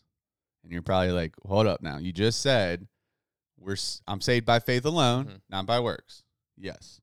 [0.64, 1.98] And you're probably like, "Hold up now.
[1.98, 2.88] You just said
[3.58, 3.76] we're
[4.08, 5.42] I'm saved by faith alone, Mhm.
[5.50, 6.24] not by works."
[6.58, 7.00] Yes.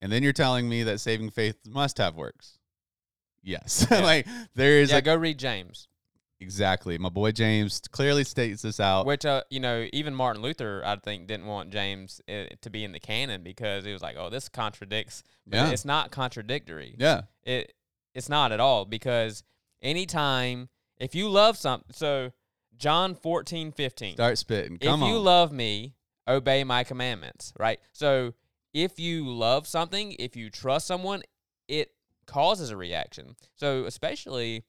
[0.00, 2.57] And then you're telling me that saving faith must have works.
[3.42, 3.86] Yes.
[3.90, 4.00] Yeah.
[4.00, 5.88] like there is yeah, a go read James.
[6.40, 6.98] exactly.
[6.98, 9.06] My boy James clearly states this out.
[9.06, 12.84] Which uh, you know, even Martin Luther, I think, didn't want James uh, to be
[12.84, 15.70] in the canon because he was like, "Oh, this contradicts." But Yeah.
[15.70, 16.94] it's not contradictory.
[16.98, 17.22] yeah.
[17.44, 17.72] It
[18.14, 19.42] it's not at all because
[19.82, 22.32] anytime if you love something, so
[22.76, 24.14] John fourteen fifteen.
[24.14, 24.78] Start spitting.
[24.78, 25.94] Come if Come you love me,
[26.26, 27.52] obey my commandments.
[27.58, 27.80] Right.
[27.92, 28.34] So
[28.74, 31.22] if you love something, if you trust someone,
[31.68, 31.90] it
[32.28, 33.34] causes a reaction.
[33.56, 34.62] So especially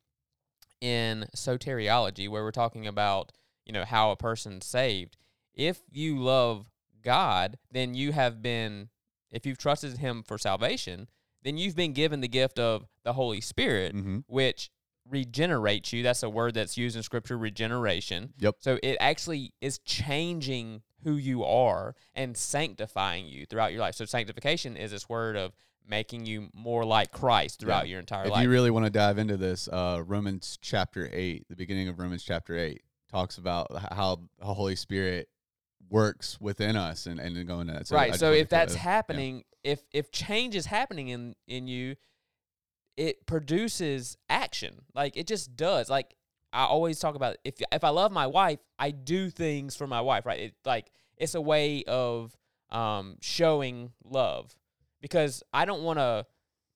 [0.82, 3.32] in soteriology, where we're talking about
[3.66, 5.16] you know how a person's saved.
[5.54, 6.72] If you love
[7.04, 8.90] God, then you have been.
[9.32, 11.08] If you've trusted Him for salvation,
[11.44, 14.24] then you've been given the gift of the Holy Spirit, Mhm.
[14.28, 14.72] which
[15.06, 16.02] regenerates you.
[16.02, 18.34] That's a word that's used in Scripture, regeneration.
[18.40, 18.56] Yep.
[18.60, 23.96] So it actually is changing who you are and sanctifying you throughout your life.
[23.96, 25.54] So sanctification is this word of
[25.90, 27.92] making you more like Christ throughout Yeah.
[27.92, 28.40] your entire if life.
[28.40, 32.00] If you really want to dive into this, uh, Romans chapter 8, the beginning of
[32.00, 35.30] Romans chapter 8, talks about how the Holy Spirit
[35.90, 37.88] works within us and, and going to that.
[37.88, 38.16] So right.
[38.16, 38.82] So if that's yeah.
[38.82, 41.96] happening, if if change is happening in in you,
[42.96, 44.84] it produces action.
[44.94, 45.90] Like it just does.
[45.90, 46.16] Like
[46.54, 50.02] I always talk about if if I love my wife, I do things for my
[50.02, 50.26] wife.
[50.26, 50.40] Right.
[50.40, 52.38] It like it's a way of
[52.70, 54.56] um showing love
[55.02, 56.26] because I don't want to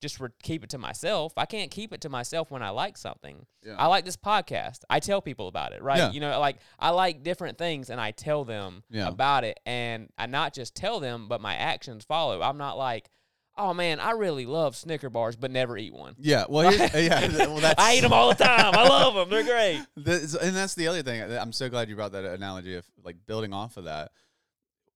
[0.02, 1.32] just re- keep it to myself.
[1.38, 3.46] I can't keep it to myself when I like something.
[3.66, 3.76] Yeah.
[3.78, 4.80] I like this podcast.
[4.90, 5.98] I tell people about it, right?
[5.98, 6.12] Yeah.
[6.12, 9.08] You know, like I like different things and I tell them Yeah.
[9.08, 12.42] about it and I not just tell them, but my actions follow.
[12.42, 13.10] I'm not like,
[13.56, 17.60] "Oh man, I really love Snicker bars but never eat one." Yeah, well, yeah, well,
[17.62, 18.74] that's I eat them all the time.
[18.76, 19.30] I love them.
[19.30, 19.86] They're great.
[19.96, 21.22] That's- and that's the other thing.
[21.22, 24.12] I'm so glad you brought that analogy of like building off of that.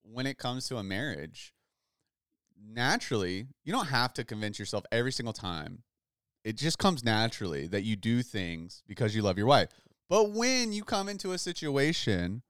[0.03, 1.53] When it comes to a marriage,
[2.62, 5.84] naturally, you don't have to convince yourself every single time.
[6.43, 9.67] It just comes naturally that you do things because you love your wife.
[10.10, 12.41] But when you come into a situation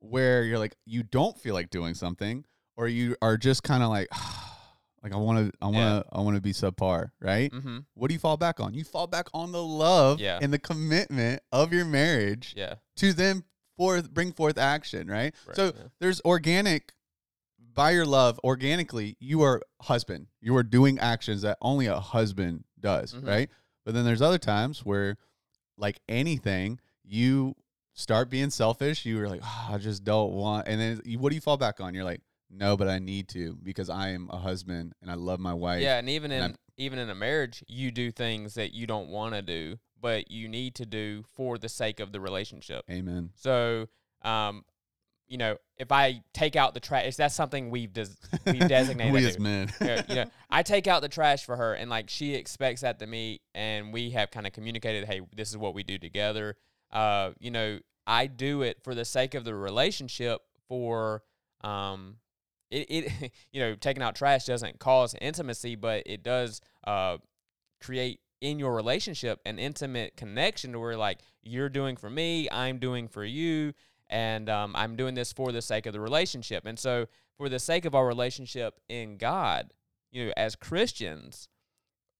[0.00, 2.44] where you're like you don't feel like doing something
[2.76, 4.08] or you are just kind of like
[5.02, 6.02] like I want to I want to Yeah.
[6.12, 7.50] I want to be subpar, right?
[7.50, 7.78] Mm-hmm.
[7.94, 8.74] What do you fall back on?
[8.74, 10.38] You fall back on the love Yeah.
[10.42, 12.74] and the commitment of your marriage Yeah.
[12.96, 13.44] to then
[13.78, 15.34] forth bring forth action, right?
[15.46, 16.92] Right, so there's organic
[17.76, 20.26] by your love, organically, you are husband.
[20.40, 23.26] You are doing actions that only a husband does, Mhm.
[23.26, 23.50] right?
[23.84, 25.16] But then there's other times where
[25.78, 27.54] like anything, you
[27.92, 29.04] start being selfish.
[29.06, 30.66] You are like, "Ah, I just don't want.
[30.66, 31.94] And then you, what do you fall back on?
[31.94, 35.38] You're like, no, but I need to because I am a husband and I love
[35.40, 35.82] my wife.
[35.82, 38.86] Yeah, and even and in I'm- even in a marriage, you do things that you
[38.86, 42.84] don't want to do, but you need to do for the sake of the relationship.
[42.90, 43.30] Amen.
[43.34, 43.88] So,
[44.22, 44.64] um,
[45.28, 48.06] you know, if I take out the trash, that's something we've des-
[48.46, 49.12] we've designated.
[49.12, 49.72] we as men.
[49.80, 53.06] You know, I take out the trash for her, and like she expects that to
[53.06, 56.56] me, and we have kind of communicated, hey, this is what we do together.
[56.92, 60.40] Uh, you know, I do it for the sake of the relationship.
[60.68, 61.22] For
[61.62, 62.16] um,
[62.70, 67.18] it, it you know, taking out trash doesn't cause intimacy, but it does uh
[67.80, 72.78] create in your relationship an intimate connection to where like you're doing for me, I'm
[72.78, 73.72] doing for you,
[74.08, 76.66] and um, I'm doing this for the sake of the relationship.
[76.66, 79.72] And so, for the sake of our relationship in God,
[80.10, 81.48] you know, as Christians,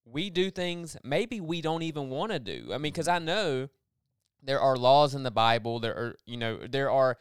[0.05, 2.67] we do things maybe we don't even want to do.
[2.71, 3.69] I mean, because I know
[4.43, 5.79] there are laws in the Bible.
[5.79, 7.17] There are, you know, there are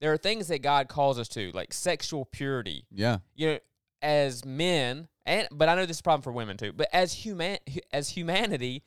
[0.00, 2.86] there are things that God calls us to, like sexual purity.
[2.90, 3.18] Yeah.
[3.34, 3.58] You know,
[4.02, 6.72] as men, and but I know this is a problem for women too.
[6.72, 7.58] But as human,
[7.92, 8.82] as humanity,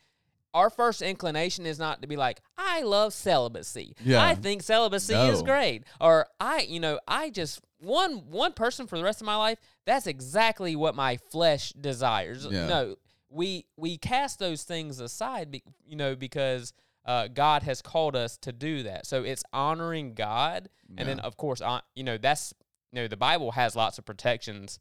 [0.54, 3.96] our first inclination is not to be like, I love celibacy.
[4.04, 4.24] Yeah.
[4.24, 5.84] I think celibacy is great.
[6.00, 9.60] Or I, you know, I just one one person for the rest of my life.
[9.86, 12.48] That's exactly what my flesh desires.
[12.50, 12.68] Yeah.
[12.68, 12.96] No,
[13.30, 16.74] we we cast those things aside, be, you know, because
[17.06, 19.06] uh, God has called us to do that.
[19.06, 22.54] So it's honoring God, and then of course, on, you know, that's
[22.92, 24.80] you know, the Bible has lots of protections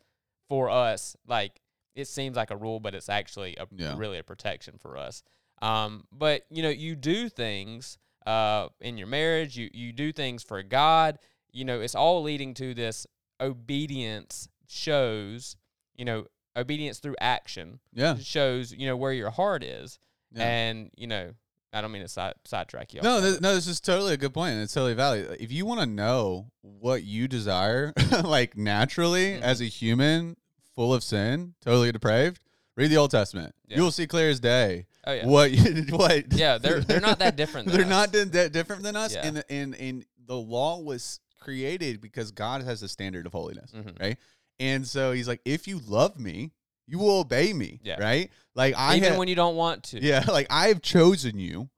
[0.48, 1.16] for us.
[1.26, 1.60] Like
[1.94, 3.96] it seems like a rule, but it's actually a, Yeah.
[3.96, 5.22] really a protection for us.
[5.62, 7.96] Um, but you know, you do things
[8.26, 9.56] uh, in your marriage.
[9.56, 11.18] You you do things for God.
[11.52, 13.06] You know, it's all leading to this
[13.40, 15.56] obedience shows.
[15.96, 18.16] You know, obedience through action Yeah.
[18.18, 18.72] shows.
[18.72, 19.98] You know where your heart is,
[20.34, 20.42] Yeah.
[20.48, 21.32] and you know,
[21.72, 23.00] I don't mean to side sidetrack you.
[23.02, 24.54] No, this, no, this is totally a good point.
[24.54, 25.36] and It's totally valid.
[25.40, 27.92] If you want to know what you desire,
[28.24, 29.42] like naturally Mhm.
[29.42, 30.36] as a human,
[30.74, 32.40] full of sin, totally depraved,
[32.76, 33.54] read the Old Testament.
[33.68, 33.76] Yeah.
[33.76, 35.26] You will see clear as day Oh yeah.
[35.26, 35.50] what
[35.90, 36.32] what.
[36.32, 37.90] Yeah, they're- they're not that different than they're us.
[37.90, 39.26] not that different than us, Yeah.
[39.26, 44.00] and and and the law was created because God has a standard of holiness, Mhm.
[44.00, 44.18] right?
[44.60, 46.52] And so He's like, if you love me,
[46.86, 48.00] you will obey me, Yeah.
[48.00, 48.30] right?
[48.54, 50.00] Like I Even ha- when you don't want to.
[50.00, 51.68] yeah, like I have chosen you,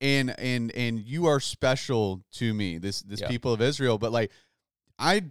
[0.00, 2.78] and and and you are special to me.
[2.78, 3.28] This this Yeah.
[3.28, 4.30] people of Israel, but like
[4.98, 5.24] I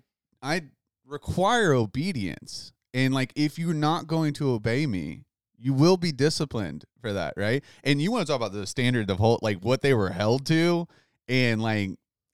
[0.44, 0.64] I
[1.06, 5.24] require obedience, and like if you're not going to obey me,
[5.62, 7.64] you will be disciplined for that, right?
[7.84, 10.46] And you want to talk about the standard of whole like what they were held
[10.48, 10.88] to,
[11.28, 11.92] and like.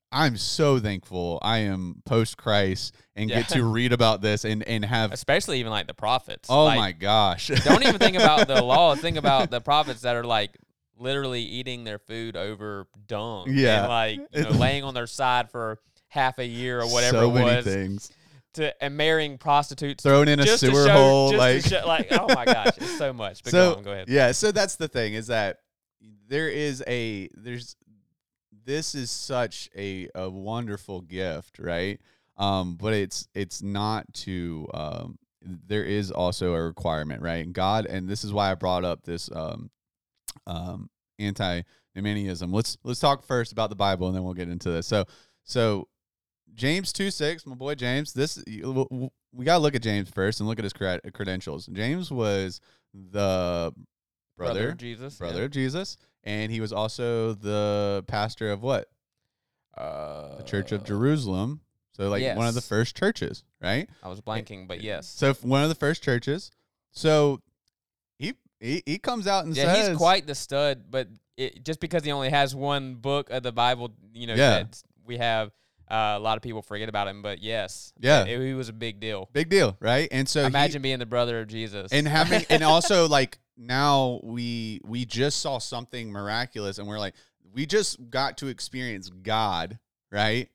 [0.09, 4.85] I'm so thankful I am post Christ and get to read about this and and
[4.85, 6.47] have Especially even like the prophets.
[6.49, 8.95] oh Like, my gosh don't even think about the law.
[8.95, 10.51] Think about the prophets that are like
[10.97, 13.47] literally eating their food over dung.
[13.49, 13.79] Yeah.
[13.81, 17.29] And like you know, laying on their side for half a year or whatever so
[17.29, 17.65] it many was.
[17.65, 18.11] things
[18.57, 20.03] To, and marrying prostitutes.
[20.03, 23.43] thrown in a sewer show- hole like show, like oh my gosh, it's so much.
[23.43, 24.09] But so go on, go ahead.
[24.09, 25.57] yeah so that's the thing is that
[26.27, 27.75] there is a there's
[28.65, 32.01] this is such a, a wonderful gift right
[32.37, 37.85] um but it's it's not to um there is also a requirement right and god
[37.85, 39.69] and this is why i brought up this um
[40.47, 40.89] um
[41.19, 42.51] antinomianism.
[42.51, 45.05] let's let's talk first about the bible and then we'll get into this so
[45.43, 45.87] so
[46.55, 50.59] james 2 6 my boy james this we gotta look at james first and look
[50.59, 52.59] at his credentials james was
[52.93, 53.73] the
[54.37, 55.15] brother of Jesus.
[55.15, 55.27] yeah.
[55.27, 58.89] brother of Jesus, and he was also the pastor of what?
[59.75, 61.61] Uh, The Church of Jerusalem.
[61.93, 63.89] So like one of the first churches, right?
[64.03, 65.07] I was blanking, but yes.
[65.07, 66.51] So one of the first churches.
[66.91, 67.41] So
[68.19, 71.07] he he, he comes out and Yeah, says he's quite the stud, but
[71.37, 74.65] it, just because he only has one book of the Bible, you know, Yeah.
[75.05, 75.51] we have
[75.89, 77.21] uh, a lot of people forget about him.
[77.21, 78.25] But yes, Yeah.
[78.25, 79.29] it- he was a big deal.
[79.33, 80.07] big deal, right?
[80.11, 84.19] And so he- Imagine being the brother of Jesus and having and also like now
[84.23, 87.15] we we just saw something miraculous and we're like
[87.53, 89.79] we just got to experience God,
[90.11, 90.49] right?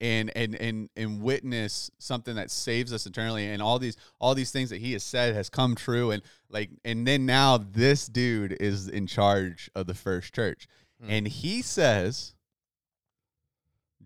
[0.00, 4.50] And and and and witness something that saves us eternally and all these all these
[4.52, 8.56] things that he has said has come true and like and then now this dude
[8.60, 10.66] is in charge of the first church.
[11.02, 11.10] Hmm.
[11.10, 12.34] And he says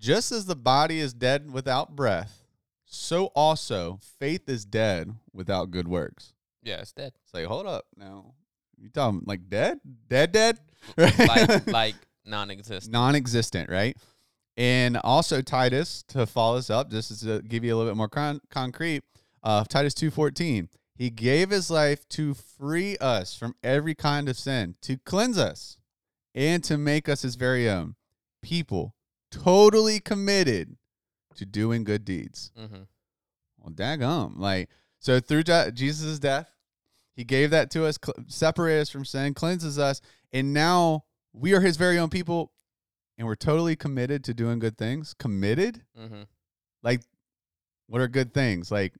[0.02, 2.44] just as the body is dead without breath,
[2.84, 6.34] so also faith is dead without good works.
[6.62, 7.12] yeah, it's dead.
[7.24, 8.34] It's like, hold up now.
[8.78, 9.78] You talking like dead?
[10.08, 10.58] Dead, dead?
[10.96, 11.94] Like like
[12.26, 12.92] non-existent.
[12.92, 13.96] non-existent, right?
[14.56, 18.08] And also Titus to follow us up, just to give you a little bit more
[18.08, 19.04] con- concrete.
[19.42, 20.68] Uh, Titus two fourteen.
[20.96, 25.78] He gave his life to free us from every kind of sin, to cleanse us,
[26.34, 27.94] and to make us his very own
[28.42, 28.94] people,
[29.32, 30.76] totally committed
[31.34, 32.52] to doing good deeds.
[32.56, 32.82] hmm
[33.58, 34.38] Well, daggum.
[34.38, 34.68] Like,
[35.00, 36.52] so through Je- Jesus' death,
[37.16, 40.00] he gave that to us, cl- separated us from sin, cleanses us,
[40.32, 42.52] and now we are his very own people,
[43.18, 45.14] and we're totally committed to doing good things.
[45.14, 45.82] Committed?
[45.96, 46.22] hmm
[46.82, 47.02] Like,
[47.86, 48.70] what are good things?
[48.70, 48.94] Like,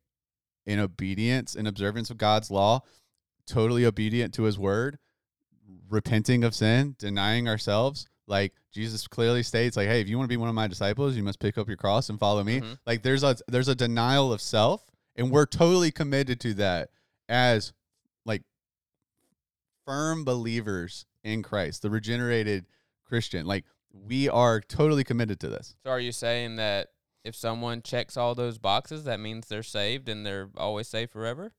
[0.66, 2.80] in obedience and observance of God's law,
[3.46, 4.98] totally obedient to his word,
[5.88, 8.06] repenting of sin, denying ourselves.
[8.26, 11.16] Like Jesus clearly states, like, hey, if you want to be one of my disciples,
[11.16, 12.61] you must pick up your cross and follow me.
[12.61, 12.78] Mhm.
[12.87, 16.90] Like there's a there's a denial of self, and we're totally committed to that
[17.28, 17.72] as
[18.24, 18.42] like
[19.85, 22.66] firm believers in Christ, the regenerated
[23.04, 23.46] Christian.
[23.46, 25.74] Like we are totally committed to this.
[25.85, 26.88] So are you saying that
[27.24, 31.52] if someone checks all those boxes, that means they're saved and they're always saved forever?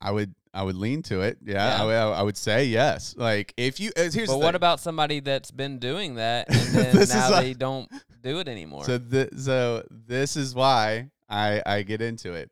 [0.00, 1.38] I would I would lean to it.
[1.44, 1.82] Yeah, Yeah.
[1.82, 3.14] I, would, I would say yes.
[3.16, 4.54] Like if you here's But what thing.
[4.54, 7.90] about somebody that's been doing that and then now they don't
[8.22, 8.84] do it anymore.
[8.84, 12.50] So th- so this is why I I get into it.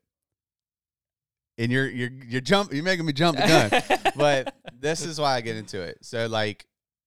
[1.56, 4.12] And you're you're you're jump you're making me jump the gun.
[4.16, 5.98] but this is why I get into it.
[6.02, 6.66] So like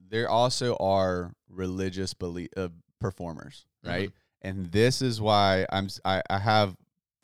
[0.10, 2.70] there also are religious belief uh,
[3.02, 3.90] performers, Mm-hmm.
[3.96, 4.12] right?
[4.42, 6.76] And this is why I'm I, I have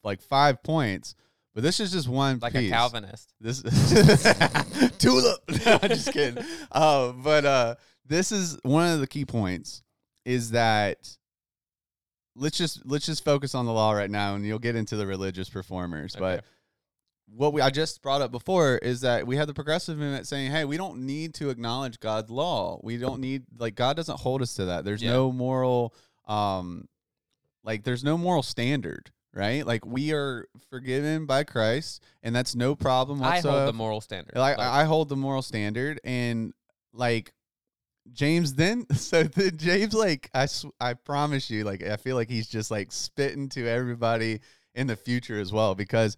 [0.04, 1.16] like five points,
[1.54, 2.70] but this is just one like piece.
[2.70, 3.34] a Calvinist.
[3.40, 3.62] This
[4.98, 5.40] tulip.
[5.66, 6.44] No, I'm just kidding.
[6.72, 9.84] Uh, but uh, this is one of the key points
[10.26, 11.08] is that
[12.36, 15.06] let's just let's just focus on the law right now, and you'll get into the
[15.06, 16.16] religious performers.
[16.18, 16.44] But
[17.36, 20.52] what we I just brought up before is that we have the progressive movement saying,
[20.52, 22.80] "Hey, we don't need to acknowledge God's law.
[22.84, 24.86] We don't need like God doesn't hold us to that.
[24.86, 25.12] There's Yeah.
[25.12, 25.94] no moral
[26.26, 26.88] um
[27.64, 29.66] like there's no moral standard, right?
[29.66, 34.36] Like we are forgiven by Christ, and that's no problem I hold the moral standard.
[34.36, 36.54] Like Like, I hold the moral standard, and
[36.94, 37.34] like
[38.12, 42.30] James then so then James like I sw- I promise you like I feel like
[42.30, 44.42] he's just like spitting to everybody
[44.76, 46.18] in the future as well because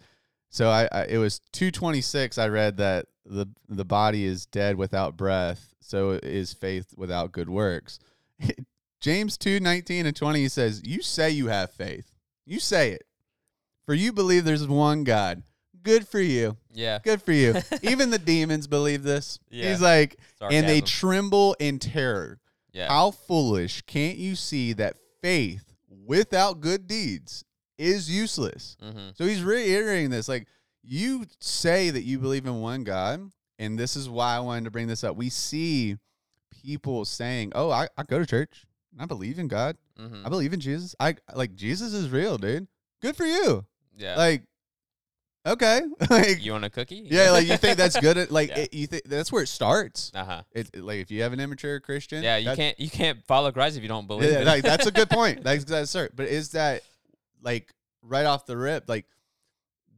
[0.49, 5.17] so I, I it was 226 I read that the the body is dead without
[5.17, 7.99] breath so is faith without good works.
[9.01, 12.14] James 2 19 and 20 he says you say you have faith.
[12.45, 13.03] You say it.
[13.85, 15.43] For you believe there's one God.
[15.83, 16.57] Good for you.
[16.73, 16.99] yeah.
[17.03, 17.55] Good for you.
[17.83, 19.37] Even the demons believe this.
[19.51, 19.69] Yeah.
[19.69, 20.17] He's like,
[20.51, 22.39] and they tremble in terror.
[22.71, 22.87] Yeah.
[22.87, 25.73] How foolish can't you see that faith
[26.05, 27.45] without good deeds
[27.77, 28.75] is useless?
[28.81, 30.27] hmm So he's reiterating this.
[30.27, 30.47] Like,
[30.81, 34.71] you say that you believe in one God, and this is why I wanted to
[34.71, 35.15] bring this up.
[35.15, 35.97] We see
[36.63, 38.65] people saying, Oh, I, I go to church.
[38.91, 39.77] and I believe in God.
[39.97, 40.95] Hmm I believe in Jesus.
[40.99, 42.67] I like Jesus is real, dude.
[43.01, 43.65] Good for you.
[43.97, 44.15] Yeah.
[44.17, 44.43] Like,
[45.45, 45.81] okay.
[46.09, 47.07] like you want a cookie?
[47.09, 48.59] yeah, like you think that's good at like Yeah.
[48.59, 50.11] it, you think that's where it starts.
[50.13, 50.41] Uh huh.
[50.51, 52.37] It, like if you have an immature Christian, Yeah.
[52.37, 52.79] You can't.
[52.79, 54.45] You can't follow Christ if you don't believe Yeah, it.
[54.45, 55.43] like, that's a good point.
[55.43, 56.09] That's that's sir.
[56.15, 56.81] But is that
[57.41, 59.05] like right off the rip, like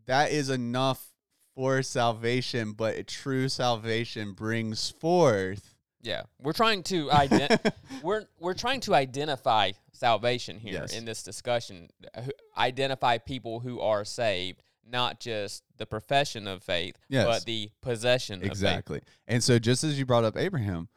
[0.05, 1.03] that is enough
[1.55, 2.73] for salvation?
[2.73, 5.73] But a true salvation brings forth.
[6.01, 10.95] Yeah, we're trying to ident- we're we're trying to identify salvation here Yes.
[10.95, 11.89] in this discussion.
[12.57, 17.25] Identify people who are saved, not just the profession of faith, Yes.
[17.25, 19.01] but the possession exactly.
[19.27, 20.87] And so, just as you brought up Abraham,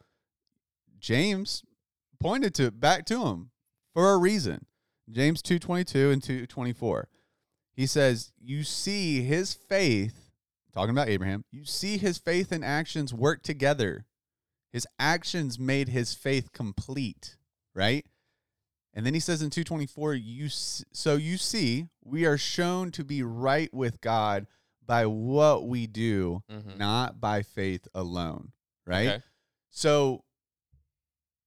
[0.99, 1.63] James
[2.19, 3.49] pointed to back to him
[3.93, 4.65] for a reason.
[5.09, 7.07] James two twenty two and two twenty four.
[7.73, 10.29] He says, "You see his faith."
[10.73, 14.05] Talking about Abraham, you see his faith and actions work together.
[14.71, 17.35] His actions made his faith complete,
[17.75, 18.05] right?
[18.93, 23.23] And then he says in 224, you so you see, we are shown to be
[23.23, 24.47] right with God
[24.85, 26.43] by what we do.
[26.49, 26.77] Mhm.
[26.77, 28.51] not by faith alone,
[28.85, 29.07] right?
[29.09, 29.23] Okay.
[29.69, 30.23] So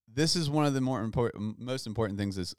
[0.09, 2.55] this is one of the more important most important things is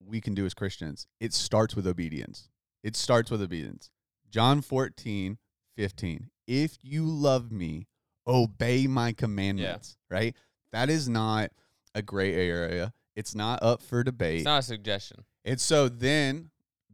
[0.00, 1.06] we can do as Christians.
[1.20, 2.48] It starts with obedience.
[2.82, 3.90] It starts with obedience.
[4.30, 5.38] John 14,
[5.76, 6.30] 15.
[6.46, 7.86] If you love me,
[8.28, 10.36] obey my commandments, right?
[10.72, 11.50] That is not
[11.94, 12.92] a gray area.
[13.16, 14.36] It's not up for debate.
[14.40, 15.24] It's not a suggestion.
[15.44, 16.50] And so then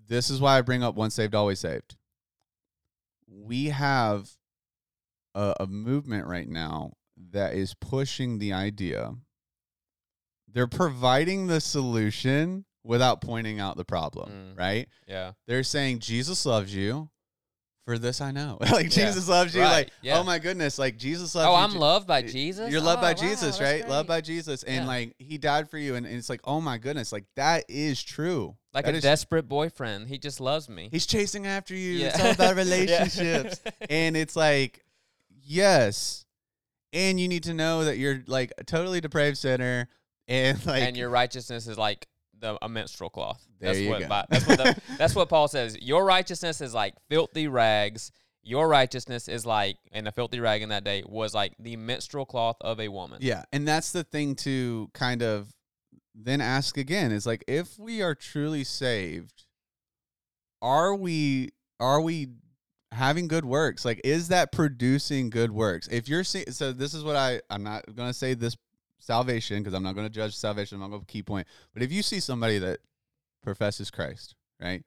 [0.09, 1.97] this is why I bring up once saved, always saved.
[3.27, 4.31] We have
[5.35, 6.93] a, a movement right now
[7.33, 9.15] that is pushing the idea.
[10.53, 14.59] They're providing the solution without pointing out the problem, Mm.
[14.59, 14.89] right?
[15.09, 15.33] Yeah.
[15.47, 17.11] They're saying Jesus loves you.
[17.87, 18.57] For this I know.
[18.73, 19.07] like Yeah.
[19.07, 19.61] Jesus loves you.
[19.61, 20.19] Right, Like, oh yeah.
[20.19, 21.65] oh my goodness, like Jesus oh, loves Oh, you.
[21.65, 22.71] I'm Je- loved by Jesus.
[22.73, 23.87] You're loved Oh, by wow, Jesus, that's right?
[23.89, 24.17] Loved great.
[24.17, 24.63] by Jesus.
[24.63, 24.87] And Yeah.
[24.87, 25.95] like he died for you.
[25.95, 28.57] And, and it's like, oh my goodness, like that is true.
[28.73, 30.09] like That a is- desperate boyfriend.
[30.09, 30.89] He just loves me.
[30.91, 31.93] He's chasing after you.
[31.93, 32.07] Yeah.
[32.09, 33.61] It's all about relationships.
[33.91, 34.83] and it's like,
[35.43, 36.25] yes.
[36.93, 39.89] And you need to know that you're like a totally depraved sinner.
[40.27, 42.07] And like, and your righteousness is like
[42.45, 43.45] the a menstrual cloth.
[43.59, 44.09] There that's you what go.
[44.09, 45.77] Bi- that's what the, that's what Paul says.
[45.81, 48.13] Your righteousness is like filthy rags.
[48.43, 52.27] Your righteousness is like, and a filthy rag in that day was like the menstrual
[52.27, 53.19] cloth of a woman.
[53.23, 53.45] yeah.
[53.53, 55.49] And that's the thing to kind of
[56.15, 59.47] then ask again is like, if we are truly saved,
[60.61, 62.29] are we, are we
[62.93, 63.87] having good works?
[63.87, 65.89] Like, is that producing good works?
[65.89, 68.57] If you're seeing, so this is what I, I'm not going to say this
[69.05, 70.77] salvation because I'm not going to judge salvation.
[70.77, 71.47] I'm not going to key point.
[71.73, 72.81] But if you see somebody that
[73.43, 74.83] professes Christ, right?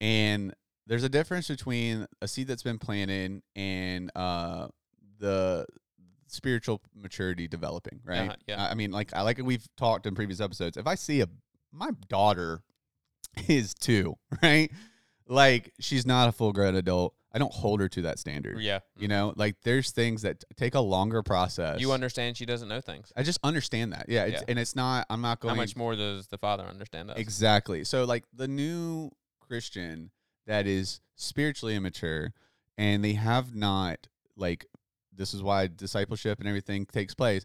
[0.00, 0.54] And
[0.86, 4.68] there's a difference between a seed that's been planted and uh,
[5.18, 5.66] the
[6.26, 8.28] spiritual maturity developing, right?
[8.28, 8.64] Uh-huh, yeah.
[8.64, 10.76] I I mean, like I like we've talked in previous episodes.
[10.76, 11.28] If I see a
[11.72, 12.62] my daughter
[13.48, 14.70] is two, right?
[15.28, 17.14] like she's not a full grown adult.
[17.38, 18.60] I don't hold her to that standard.
[18.60, 18.80] Yeah.
[18.96, 21.80] You know, like there's things that take a longer process.
[21.80, 23.12] You understand she doesn't know things.
[23.16, 24.06] I just understand that.
[24.08, 24.46] Yeah, it's, Yeah.
[24.48, 25.06] and it's not.
[25.08, 27.16] I'm not going How much more does the father understand us?
[27.16, 27.84] exactly.
[27.84, 30.10] So like the new Christian
[30.48, 32.32] that is spiritually immature,
[32.76, 34.66] and they have not like
[35.14, 37.44] this is why discipleship and everything takes place.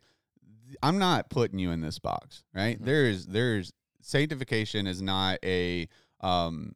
[0.81, 2.81] I'm not putting you in this box, right?
[2.81, 2.85] Mhm.
[2.85, 3.71] There's there's
[4.01, 5.87] sanctification is not a
[6.21, 6.73] um,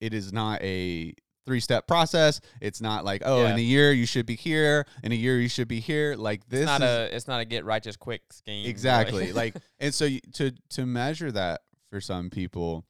[0.00, 1.14] it is not a
[1.50, 2.40] three step process.
[2.60, 5.48] It's not like oh, in a year you should be here, in a year you
[5.48, 6.14] should be here.
[6.14, 8.68] Like this it's not is a it's not a get righteous quick scheme.
[8.68, 12.84] exactly like and so you, to to measure that for some people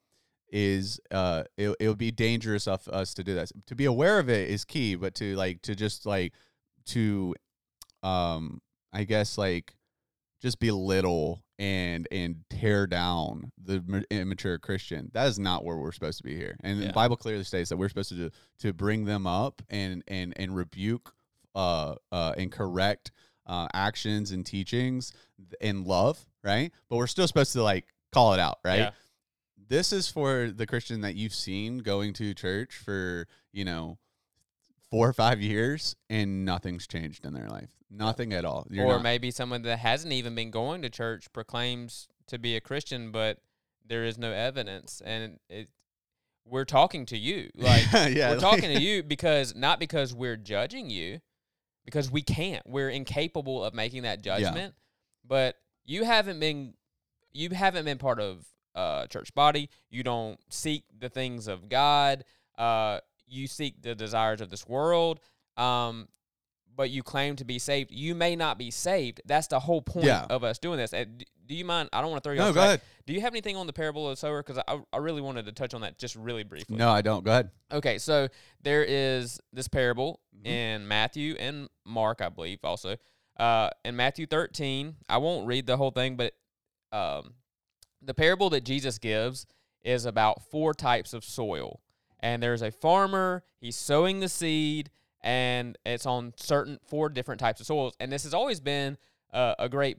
[0.53, 4.19] is uh it, it would be dangerous of us to do that to be aware
[4.19, 6.35] of it is key but to like to just like
[6.85, 7.35] to
[8.03, 8.61] um
[8.93, 9.75] i guess like
[10.41, 15.11] just belittle and and tear down the immature christian.
[15.13, 16.57] That is not where we're supposed to be here.
[16.63, 16.87] And Yeah.
[16.89, 18.31] the bible clearly states that we're supposed to do,
[18.61, 21.15] to bring them up and and and rebuke
[21.55, 23.13] uh uh and correct
[23.47, 25.13] uh actions and teachings
[25.61, 26.73] in love right?
[26.89, 28.79] But we're still supposed to like call it out right?
[28.79, 28.91] Yeah.
[29.69, 33.99] this is for the christian that you've seen going to church for you know
[34.91, 38.93] four or five years and nothing's changed in their life nothing at all You're or
[38.95, 43.11] not- maybe someone that hasn't even been going to church proclaims to be a Christian,
[43.11, 43.39] but
[43.85, 45.69] there is no evidence, and it,
[46.45, 47.51] we're talking to you.
[47.57, 51.21] Like yeah we're like- talking to you because not because we're judging you,
[51.85, 52.65] because we can't.
[52.67, 54.75] We're incapable of making that judgment.
[55.27, 56.75] But you haven't been
[57.33, 59.69] you haven't been part of uh church body.
[59.91, 62.25] You don't seek the things of God.
[62.57, 65.21] Uh you seek the desires of this world.
[65.57, 66.09] Um
[66.81, 67.91] but you claim to be saved.
[67.93, 69.21] You may not be saved.
[69.27, 70.25] That's the whole point Yeah.
[70.31, 70.95] of us doing this.
[70.95, 71.91] And do you mind?
[71.93, 73.67] I don't want to throw you no off go ahead Do you have anything on
[73.67, 74.43] the parable of the sower?
[74.43, 76.79] Because I, I really wanted to touch on that just really briefly.
[76.79, 78.29] no i don't go ahead Okay, so
[78.63, 80.47] there is this parable Mhm.
[80.47, 82.97] in Matthew and Mark, I believe, also.
[83.39, 86.33] Uh, in Matthew 13, I won't read the whole thing, but
[86.93, 87.35] um,
[88.01, 89.45] the parable that Jesus gives
[89.85, 91.81] is about four types of soil.
[92.21, 94.91] And there's a farmer, he's sowing the seed,
[95.23, 97.95] and it's on certain four different types of soils.
[98.01, 98.97] And this has always been
[99.33, 99.99] uh, a great,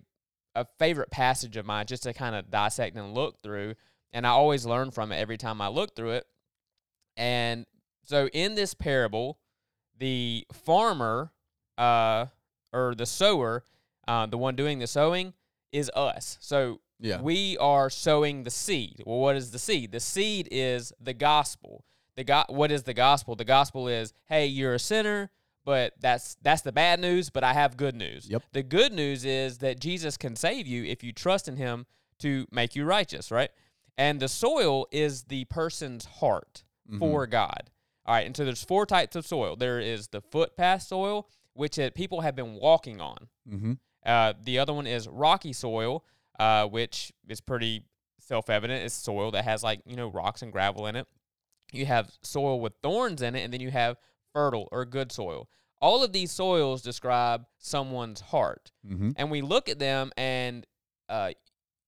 [0.56, 3.76] a favorite passage of mine just to kind of dissect and look through.
[4.14, 6.28] And I always learn from it every time I look through it.
[7.16, 7.66] And
[8.04, 9.38] so in this parable,
[9.98, 11.32] the farmer
[11.78, 12.28] uh,
[12.74, 13.64] or the sower,
[14.08, 15.34] uh, the one doing the sowing,
[15.72, 16.38] is us.
[16.42, 19.02] So yeah we are sowing the seed.
[19.06, 19.92] Well, what is the seed?
[19.92, 21.84] The seed is the gospel.
[22.22, 23.36] The go- what is the gospel?
[23.36, 25.32] The gospel is, hey, you're a sinner,
[25.66, 28.30] but that's that's the bad news, but I have good news.
[28.30, 28.44] Yep.
[28.54, 31.86] The good news is that Jesus can save you if you trust in him
[32.20, 33.50] to make you righteous, right?
[33.98, 37.00] And the soil is the person's heart Mhm.
[37.00, 37.72] for God.
[38.06, 39.56] All right, and so there's four types of soil.
[39.56, 43.28] There is the footpath soil, which uh, people have been walking on.
[43.50, 43.74] mm-hmm.
[44.06, 46.04] Uh, the other one is rocky soil,
[46.40, 47.84] uh, which is pretty
[48.20, 48.84] self-evident.
[48.84, 51.08] It's soil that has like you know rocks and gravel in it.
[51.72, 53.98] You have soil with thorns in it, and then you have
[54.34, 55.50] fertile or good soil.
[55.82, 59.12] All of these soils describe someone's heart, Mm-hmm.
[59.16, 60.66] and we look at them, and
[61.10, 61.32] uh,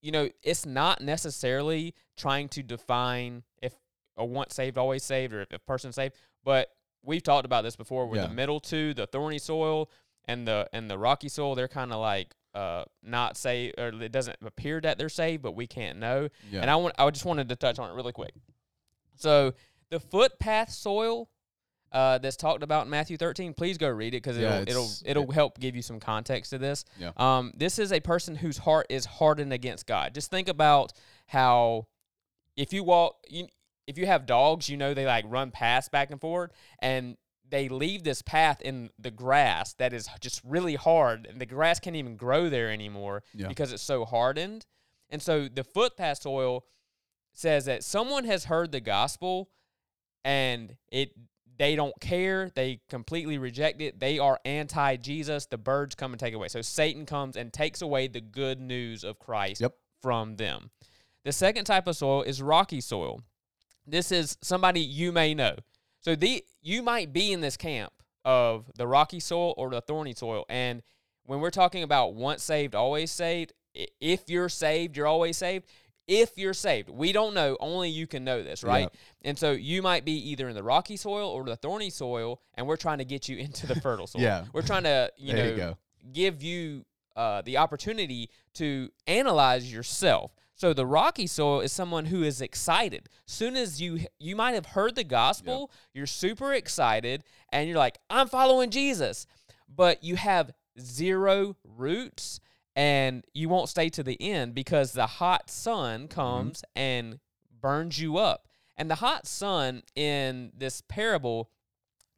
[0.02, 3.74] you know, it's not necessarily trying to define if
[4.18, 6.70] a once saved, always saved, or if a person's saved, but
[7.04, 8.08] we've talked about this before.
[8.08, 8.28] With Yeah.
[8.28, 9.90] the middle two, the thorny soil
[10.26, 14.12] and the and the rocky soil, they're kind of like uh not saved, or it
[14.12, 16.30] doesn't appear that they're saved, but we can't know.
[16.52, 18.34] yeah And I want I just wanted to touch on it really quick.
[19.16, 19.54] So
[19.94, 21.30] the footpath soil
[21.91, 25.22] uh, that's talked about in Matthew 13, please go read it because Yeah, it'll it'll
[25.22, 26.84] it'll help give you some context to this.
[27.00, 27.12] Yeah.
[27.18, 30.16] Um, this is a person whose heart is hardened against God.
[30.16, 30.94] Just think about
[31.28, 31.86] how
[32.58, 33.46] if you walk, you,
[33.86, 37.16] if you have dogs, you know they like run past back and forth, and
[37.48, 41.80] they leave this path in the grass that is just really hard, and the grass
[41.80, 43.48] can't even grow there anymore Yeah.
[43.48, 44.66] because it's so hardened.
[45.12, 46.66] And so the footpath soil
[47.34, 49.50] says that someone has heard the gospel
[50.24, 51.11] and it
[51.57, 52.49] they don't care.
[52.55, 53.99] They completely reject it.
[53.99, 55.45] They are anti Jesus.
[55.45, 56.47] The birds come and take away.
[56.47, 59.76] So Satan comes and takes away the good news of Christ Yep.
[60.01, 60.71] from them.
[61.24, 63.21] The second type of soil is rocky soil.
[63.86, 65.55] This is somebody you may know.
[65.99, 67.93] So the you might be in this camp
[68.26, 70.45] of the rocky soil or the thorny soil.
[70.49, 70.82] And
[71.26, 75.65] when we're talking about once saved, always saved, if you're saved, you're always saved.
[76.08, 77.56] If you're saved, we don't know.
[77.60, 78.89] Only you can know this, right?
[78.91, 79.30] Yeah.
[79.30, 82.68] And so you might be either in the rocky soil or the thorny soil, and
[82.68, 84.22] we're trying to get you into the fertile soil.
[84.22, 84.45] Yeah.
[84.54, 85.78] We're trying to, you know, you
[86.12, 86.86] give you
[87.16, 90.34] uh, the opportunity to analyze yourself.
[90.56, 93.10] So the rocky soil is someone who is excited.
[93.26, 97.97] Soon as you you might have heard the gospel, you're super excited and you're like,
[98.10, 99.26] "I'm following Jesus."
[99.68, 102.39] But you have zero roots
[102.76, 107.19] and you won't stay to the end because the hot sun comes and
[107.61, 108.47] burns you up.
[108.78, 111.49] And the hot sun in this parable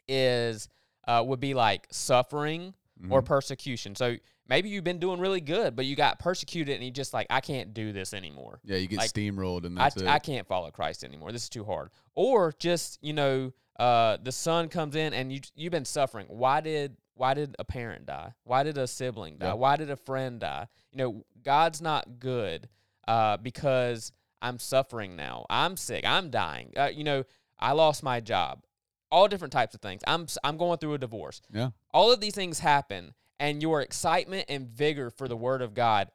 [0.07, 0.67] is
[1.07, 2.73] uh, would be like suffering
[3.09, 3.25] or Mhm.
[3.25, 3.93] persecution.
[3.95, 4.15] So
[4.47, 7.41] maybe you've been doing really good, but you got persecuted and you just like, I
[7.41, 8.59] can't do this anymore.
[8.63, 10.03] Yeah, you get like, steamrolled and I, it.
[10.07, 11.31] I can't follow Christ anymore.
[11.31, 11.91] This is too hard.
[12.15, 16.25] Or just, you know, uh, the sun comes in and you you've been suffering.
[16.29, 18.34] Why did why did a parent die?
[18.43, 19.47] Why did a sibling die?
[19.47, 19.53] Yeah.
[19.53, 20.68] Why did a friend die?
[20.91, 22.70] You know, God's not good
[23.07, 24.11] uh, because
[24.41, 25.45] I'm suffering now.
[25.49, 26.05] I'm sick.
[26.05, 26.74] I'm dying.
[26.76, 27.24] Uh, you know,
[27.59, 28.63] I lost my job.
[29.11, 30.01] All different types of things.
[30.05, 31.41] I'm I'm going through a divorce.
[31.51, 31.70] yeah.
[31.93, 36.09] All of these things happen, and your excitement and vigor for the Word of God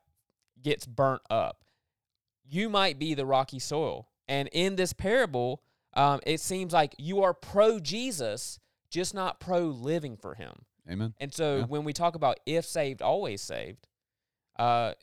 [0.63, 1.65] gets burnt up.
[2.49, 4.09] You might be the rocky soil.
[4.29, 5.63] And in this parable,
[5.95, 8.59] um, it seems like you are pro Jesus,
[8.91, 10.65] just not pro living for Him.
[10.91, 11.15] Amen.
[11.19, 11.65] And so Yeah.
[11.65, 13.87] when we talk about if saved, always saved,
[14.59, 14.95] uh,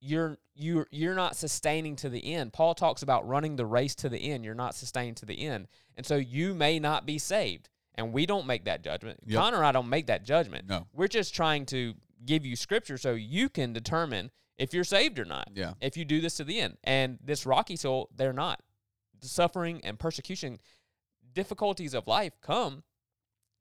[0.00, 2.52] you're you're you're not sustaining to the end.
[2.52, 4.44] Paul talks about running the race to the end.
[4.44, 5.66] You're not sustaining to the end,
[5.96, 7.68] and so you may not be saved.
[7.96, 9.20] And we don't make that judgment.
[9.24, 9.40] Yep.
[9.40, 10.68] Connor I don't make that judgment.
[10.68, 10.88] No.
[10.92, 11.94] We're just trying to
[12.26, 15.48] give you scripture so you can determine if you're saved or not.
[15.54, 15.74] Yeah.
[15.80, 18.60] If you do this to the end, and this rocky soul, they're not.
[19.20, 20.58] The suffering and persecution,
[21.32, 22.82] difficulties of life come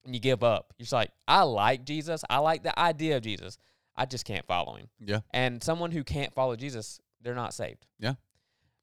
[0.06, 0.74] and you give up.
[0.78, 2.24] You're just like, I like Jesus.
[2.30, 3.58] I like the idea of Jesus.
[3.96, 4.88] I just can't follow him.
[5.00, 5.20] Yeah.
[5.32, 7.86] And someone who can't follow Jesus, they're not saved.
[8.00, 8.14] Yeah.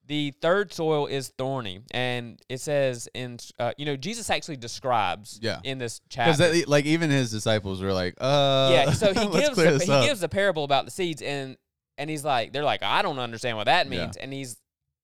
[0.07, 5.39] The third soil is thorny, and it says in uh, you know Jesus actually describes
[5.41, 5.61] Yeah.
[5.63, 6.63] in this Because chapter.
[6.67, 10.05] like even his disciples were like, uh yeah, so he gives this he up.
[10.05, 11.57] gives the parable about the seeds, and
[11.97, 14.05] and he's like, they're like, I don't understand what that Yeah.
[14.05, 14.57] means, and he's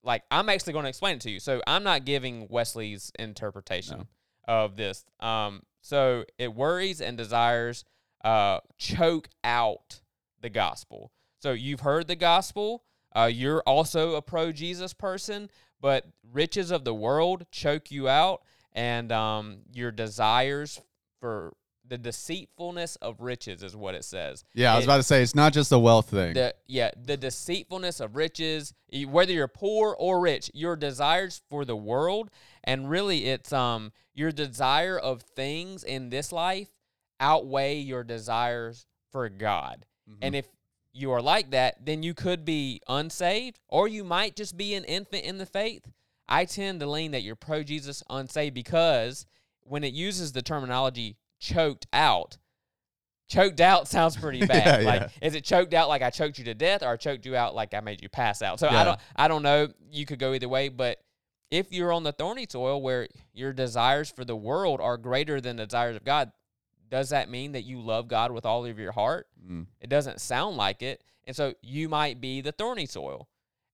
[0.02, 1.38] like, I'm actually going to explain it to you.
[1.40, 4.04] So I'm not giving Wesley's interpretation No.
[4.46, 5.04] Of this.
[5.20, 7.84] Um, so it worries and desires
[8.24, 10.00] uh, choke out
[10.40, 11.12] the gospel.
[11.38, 12.84] So you've heard the gospel.
[13.14, 15.48] Uh, you're also a pro Jesus person,
[15.80, 18.42] but riches of the world choke you out,
[18.72, 20.80] and um, your desires
[21.20, 21.54] for
[21.88, 24.44] the deceitfulness of riches is what it says.
[24.54, 26.34] yeah, I was It- about to say it's not just a wealth thing.
[26.34, 28.74] the yeah the deceitfulness of riches
[29.06, 32.30] whether you're poor or rich your desires for the world
[32.64, 36.68] and really it's um your desire of things in this life
[37.20, 40.18] outweigh your desires for god Mhm.
[40.22, 40.46] and if
[40.92, 44.84] you are like that then you could be unsaved or you might just be an
[44.84, 45.86] infant in the faith
[46.28, 49.26] i tend to lean that you're pro jesus unsaved because
[49.62, 52.38] when it uses the terminology choked out
[53.28, 55.26] choked out sounds pretty bad Yeah, like yeah.
[55.26, 57.54] is it choked out like I choked you to death, or I choked you out
[57.54, 58.60] like I made you pass out?
[58.60, 59.68] So I don't, I don't know.
[59.90, 60.98] You could go either way, but
[61.50, 65.56] if you're on the thorny soil where your desires for the world are greater than
[65.56, 66.32] the desires of God,
[66.88, 69.26] does that mean that you love God with all of your heart?
[69.44, 69.66] Mm.
[69.80, 73.28] It doesn't sound like it, and so you might be the thorny soil.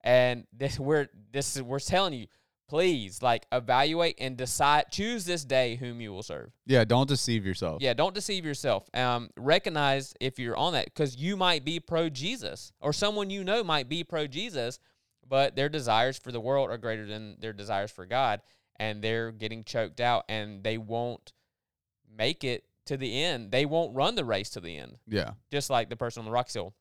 [0.04, 2.26] And this, we're this is we're telling you,
[2.72, 4.86] please like evaluate and decide.
[4.90, 6.52] Choose this day whom you will serve.
[6.64, 7.82] Yeah, don't deceive yourself.
[7.82, 8.88] Yeah, don't deceive yourself.
[8.94, 13.44] Um, recognize if you're on that because you might be pro Jesus or someone you
[13.44, 14.78] know might be pro Jesus,
[15.28, 18.40] but their desires for the world are greater than their desires for God,
[18.76, 21.34] and they're getting choked out, and they won't
[22.16, 23.50] make it to the end.
[23.52, 25.32] They won't run the race to the end, Yeah.
[25.50, 26.72] just like the person on the rocky soil.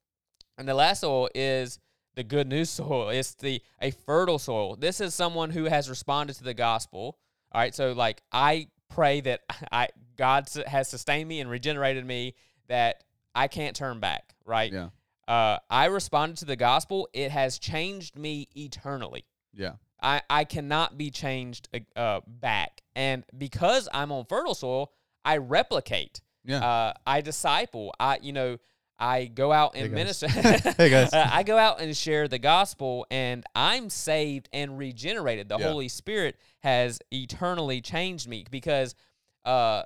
[0.57, 1.79] And the last soil is
[2.15, 3.09] the good news soil.
[3.09, 4.75] It's the a fertile soil.
[4.75, 7.17] This is someone who has responded to the gospel.
[7.51, 9.41] All right, so like I pray that
[9.71, 12.35] I God has sustained me and regenerated me
[12.67, 13.03] that
[13.33, 14.33] I can't turn back.
[14.45, 14.71] Right.
[14.71, 14.89] Yeah.
[15.27, 17.07] Uh, I responded to the gospel.
[17.13, 19.25] It has changed me eternally.
[19.53, 19.73] Yeah.
[20.01, 22.81] I, I cannot be changed uh, uh, back.
[22.95, 24.91] And because I'm on fertile soil,
[25.23, 26.21] I replicate.
[26.43, 26.65] Yeah.
[26.65, 27.93] Uh, I disciple.
[27.99, 28.57] I you know
[29.01, 30.27] I go out and Hey, minister.
[30.29, 31.11] Hey, guys.
[31.11, 35.49] Uh, I go out and share the gospel, and I'm saved and regenerated.
[35.49, 35.67] The Yeah.
[35.69, 38.95] Holy Spirit has eternally changed me because,
[39.43, 39.83] uh,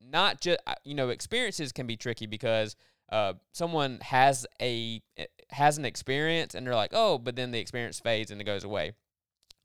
[0.00, 2.76] not just you know experiences can be tricky because
[3.10, 5.02] uh, someone has a
[5.50, 8.64] has an experience and they're like, oh, but then the experience fades and it goes
[8.64, 8.92] away.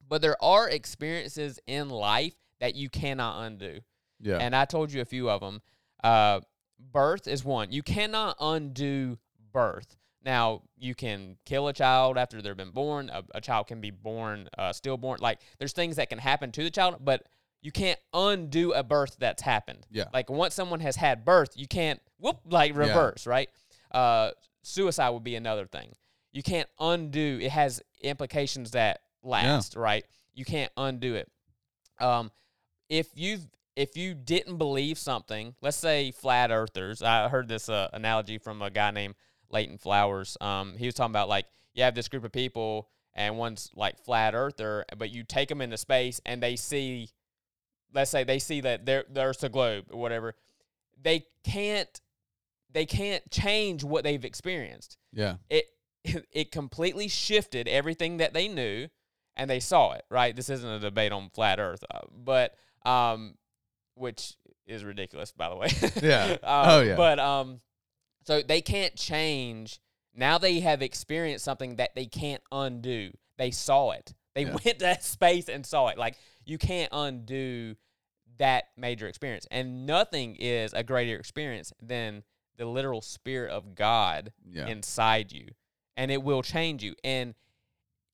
[0.08, 3.80] But there are experiences in life that you cannot undo.
[4.22, 4.38] yeah.
[4.38, 5.62] And I told you a few of them.
[6.04, 6.40] Uh,
[6.92, 7.72] birth is one.
[7.72, 9.18] You cannot undo
[9.52, 9.96] birth.
[10.26, 13.10] Now, you can kill a child after they've been born.
[13.10, 15.20] A, a child can be born uh, stillborn.
[15.22, 17.28] Like, there's things that can happen to the child, but
[17.62, 19.86] you can't undo a birth that's happened.
[19.92, 20.06] Yeah.
[20.14, 23.50] Like, once someone has had birth, you can't, whoop, like reverse, right?
[23.92, 24.32] Uh,
[24.62, 25.94] suicide would be another thing.
[26.32, 27.40] you can't undo.
[27.42, 30.06] It has implications that last, right?
[30.34, 31.30] You can't undo it.
[32.00, 32.32] Um,
[32.90, 33.38] if you
[33.76, 37.02] if you didn't believe something, let's say flat earthers.
[37.02, 39.16] I heard this uh, analogy from a guy named
[39.50, 40.38] Leighton Flowers.
[40.42, 44.00] Um, he was talking about like you have this group of people and one's like
[44.04, 47.10] flat earther, but you take them into space and they see,
[47.94, 50.36] let's say they see that there there's a globe or whatever.
[51.02, 52.00] They can't
[52.72, 54.98] they can't change what they've experienced.
[55.12, 55.36] Yeah.
[55.50, 55.66] It
[56.04, 58.88] it completely shifted everything that they knew
[59.36, 60.36] and they saw it, right?
[60.36, 62.56] This isn't a debate on flat earth, uh, but
[62.86, 63.36] um
[63.96, 64.36] which
[64.66, 65.68] is ridiculous by the way.
[66.02, 66.32] Yeah.
[66.44, 66.96] Um, Oh, yeah.
[66.96, 67.60] But um
[68.26, 69.80] so they can't change.
[70.16, 73.12] Now they have experienced something that they can't undo.
[73.38, 74.14] They saw it.
[74.36, 74.52] They Yeah.
[74.52, 75.98] went to that space and saw it.
[75.98, 77.76] Like you can't undo
[78.38, 79.46] that major experience.
[79.52, 82.24] And nothing is a greater experience than
[82.58, 84.68] the literal spirit of God Yeah.
[84.68, 85.48] inside you.
[85.98, 86.96] And it will change you.
[87.04, 87.36] And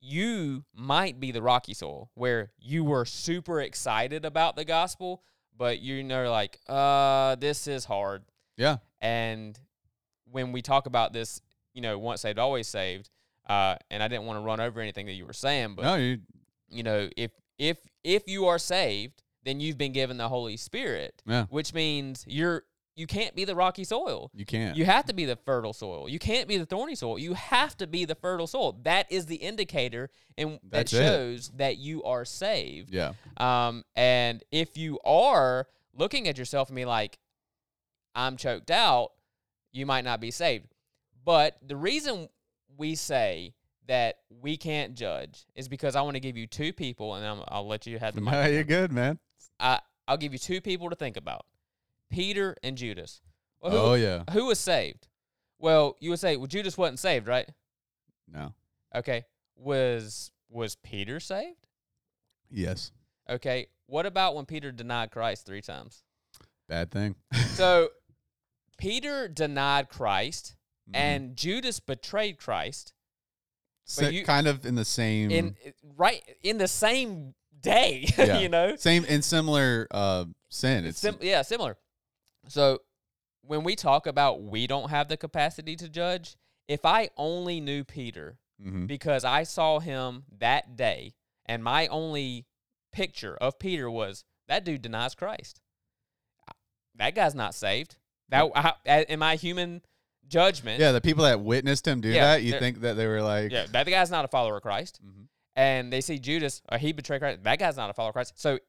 [0.02, 5.24] you might be the rocky soul where you were super excited about the gospel,
[5.60, 8.24] but you know like, uh, this is hard.
[8.58, 8.78] Yeah.
[9.00, 9.60] And
[10.32, 11.40] when we talk about this,
[11.76, 13.10] you know, once saved, always saved,
[13.48, 15.96] uh, and I didn't want to run over anything that you were saying, but No,
[15.96, 16.18] you.
[16.70, 21.22] you know, if if if you are saved, then you've been given the Holy Spirit,
[21.28, 21.46] Yeah.
[21.50, 22.64] which means you're
[23.00, 24.30] you can't be the rocky soil.
[24.36, 24.76] You can't.
[24.76, 26.10] You have to be the fertile soil.
[26.10, 27.18] You can't be the thorny soil.
[27.18, 28.78] You have to be the fertile soil.
[28.84, 30.98] That is the indicator and that That's it.
[30.98, 32.94] shows that you are saved.
[32.94, 33.14] yeah.
[33.38, 37.20] Um, and if you are looking at yourself and be like,
[38.16, 39.12] I'm choked out,
[39.72, 40.68] you might not be saved.
[41.24, 42.28] But the reason
[42.78, 43.54] we say
[43.88, 47.44] that we can't judge is because I want to give you two people, and I'm,
[47.48, 48.22] I'll let you have the.
[48.22, 49.20] No, you're good, man.
[49.58, 51.46] I, I'll give you two people to think about
[52.10, 53.22] Peter and Judas.
[53.62, 54.24] Well, who, Oh yeah.
[54.32, 55.08] who was saved?
[55.60, 57.50] Well, you would say, well, Judas wasn't saved, right?
[58.32, 58.54] No.
[58.96, 59.26] Okay.
[59.56, 61.68] Was was Peter saved?
[62.50, 62.92] Yes.
[63.30, 63.68] Okay.
[63.88, 66.04] What about when Peter denied Christ three times?
[66.68, 67.16] Bad thing.
[67.60, 67.90] So
[68.78, 70.56] Peter denied Christ
[70.90, 70.96] Mhm.
[70.96, 72.94] and Judas betrayed Christ
[73.84, 75.30] So you- kind of in the same.
[75.30, 75.56] in
[75.98, 78.40] right in the same day, Yeah.
[78.40, 78.76] you know?
[78.78, 80.86] same in similar uh, sin.
[80.86, 81.76] It's Sim- yeah, similar.
[82.48, 82.80] So
[83.42, 86.36] when we talk about we don't have the capacity to judge,
[86.68, 88.88] if I only knew Peter mhm.
[88.88, 91.14] because I saw him that day
[91.46, 92.46] and my only
[92.92, 95.62] picture of Peter was that dude denies Christ.
[96.96, 97.98] That guy's not saved.
[98.30, 98.52] That
[98.86, 99.82] I, in my human
[100.28, 100.92] judgment, yeah.
[100.92, 103.66] The people that witnessed him do Yeah, that, you think that they were like, yeah,
[103.72, 105.00] that guy's not a follower of Christ.
[105.04, 105.28] Mhm.
[105.56, 107.44] And they see Judas, or he betrayed Christ.
[107.44, 108.34] That guy's not a follower of Christ.
[108.40, 108.60] So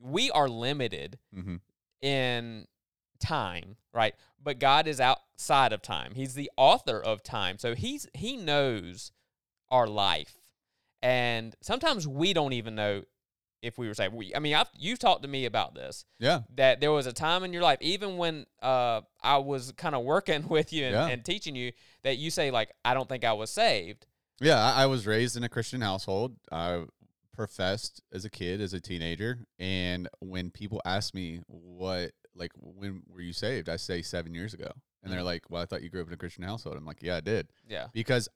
[0.00, 1.60] we are limited Mhm.
[2.02, 2.66] in
[3.18, 4.14] time, right?
[4.42, 6.14] But God is outside of time.
[6.14, 7.58] He's the author of time.
[7.58, 9.12] So he's he knows
[9.70, 10.34] our life.
[11.02, 13.02] And sometimes we don't even know
[13.62, 14.14] if we were saved.
[14.14, 16.04] We, I mean, I've, you've talked to me about this.
[16.18, 19.94] yeah, That there was a time in your life, even when uh, I was kind
[19.94, 21.06] of working with you and, Yeah.
[21.08, 21.72] and teaching you,
[22.04, 24.06] that you say like, "I don't think I was saved."
[24.40, 24.62] yeah.
[24.62, 26.36] I, I was raised in a Christian household.
[26.52, 26.84] I
[27.34, 33.02] professed as a kid, as a teenager, and when people ask me what, like, when
[33.08, 34.70] were you saved, I say seven years ago,
[35.02, 35.26] and they're mm-hmm.
[35.26, 37.20] like, "Well, I thought you grew up in a Christian household." I'm like, "Yeah, I
[37.20, 37.86] did," Yeah.
[37.92, 38.28] because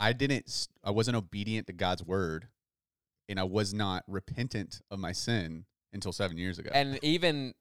[0.00, 2.48] I didn't, I wasn't obedient to God's word,
[3.28, 6.70] and I was not repentant of my sin until seven years ago.
[6.72, 7.54] and even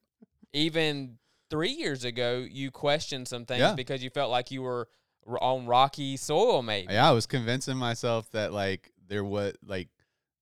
[0.53, 1.18] even
[1.49, 3.74] three years ago, you questioned some things Yeah.
[3.76, 4.88] because you felt like you were
[5.41, 6.93] on rocky soil, maybe.
[6.93, 9.89] Yeah, I was convincing myself that like there was like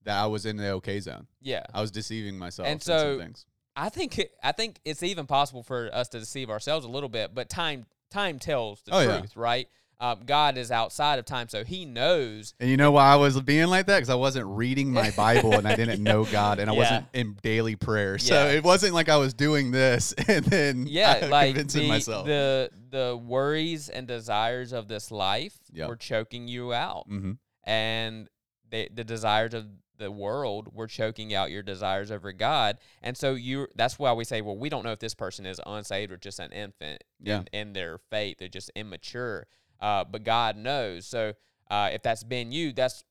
[0.04, 1.28] that I was in the okay zone.
[1.42, 1.64] Yeah.
[1.74, 3.46] I was deceiving myself And so- some things.
[3.76, 7.10] I think it, I think it's even possible for us to deceive ourselves a little
[7.10, 9.18] bit, but time time tells the Oh, yeah.
[9.20, 9.68] truth, right?
[9.98, 12.54] Um, God is outside of time, so He knows.
[12.60, 13.96] And you know why I was being like that?
[13.98, 16.80] Because I wasn't reading my Bible and I didn't know God and I Yeah.
[16.80, 18.18] wasn't in daily prayer.
[18.18, 18.52] So Yeah.
[18.52, 22.26] it wasn't like I was doing this and then Yeah, I- like convincing the, myself.
[22.26, 25.88] the the worries and desires of this life Yep.
[25.90, 27.34] were choking you out, mm-hmm.
[27.64, 28.30] and
[28.70, 29.66] the the desires of
[29.98, 33.68] the world were choking out your desires over God, and so you.
[33.76, 36.40] That's why we say, well, we don't know if this person is unsaved or just
[36.40, 37.40] an infant Yeah.
[37.54, 39.48] in, in their faith; they're just immature.
[39.80, 41.06] Uh, but God knows.
[41.06, 41.34] So
[41.70, 43.04] uh, if that's been you, that's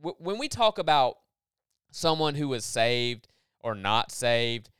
[0.00, 1.16] w- when we talk about
[1.90, 3.28] someone who is saved
[3.60, 4.70] or not saved.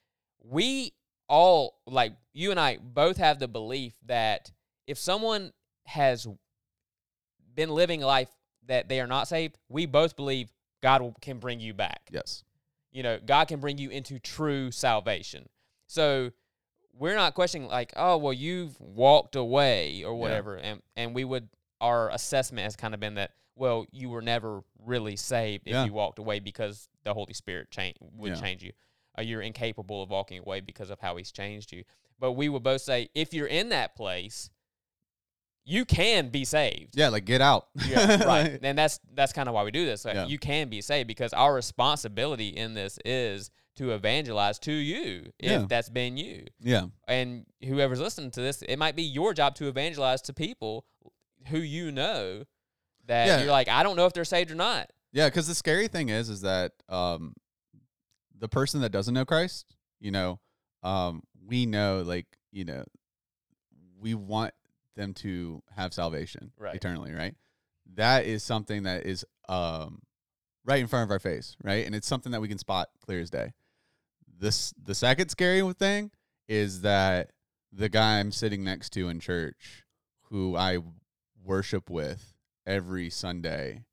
[0.44, 0.92] We
[1.28, 4.50] all like you and I both have the belief that
[4.86, 5.52] if someone
[5.84, 6.26] has
[7.54, 8.28] been living life
[8.66, 10.50] that they are not saved, we both believe
[10.82, 12.02] God will, can bring you back.
[12.10, 12.44] Yes.
[12.92, 15.48] You know, God can bring you into true salvation.
[15.86, 16.30] So
[16.92, 21.48] we're not questioning like, oh, well, you've walked away or whatever, and and we would
[21.80, 25.84] our assessment has kind of been that well, you were never really saved if Yeah.
[25.84, 28.40] you walked away because the Holy Spirit change would Yeah.
[28.40, 28.72] change you.
[29.18, 31.82] Uh, you're incapable of walking away because of how He's changed you.
[32.20, 34.48] But we would both say if you're in that place,
[35.70, 36.96] you can be saved.
[36.96, 37.66] Yeah, like get out.
[37.86, 38.58] Yeah, right.
[38.62, 40.04] And that's that's kind of why we do this.
[40.06, 40.26] Like, Yeah.
[40.26, 45.50] You can be saved because our responsibility in this is to evangelize to you if
[45.50, 45.66] Yeah.
[45.68, 46.46] that's been you.
[46.60, 46.86] yeah.
[47.06, 50.86] And whoever's listening to this, it might be your job to evangelize to people
[51.48, 52.44] who you know
[53.06, 53.38] that Yeah.
[53.42, 54.90] you're like, I don't know if they're saved or not.
[55.12, 57.34] Yeah, because the scary thing is, is that um,
[58.38, 60.40] the person that doesn't know Christ, you know,
[60.82, 62.84] um, we know, like, you know,
[64.00, 64.52] we want
[64.98, 66.74] them to have salvation Right.
[66.74, 67.34] eternally, right?
[67.94, 70.02] That is something that is um,
[70.66, 71.86] right in front of our face, right?
[71.86, 73.54] And it's something that we can spot clear as day.
[74.38, 76.10] This the second scary thing
[76.46, 77.30] is that
[77.72, 79.84] the guy I'm sitting next to in church,
[80.24, 80.78] who I
[81.42, 82.34] worship with
[82.66, 83.84] every Sunday,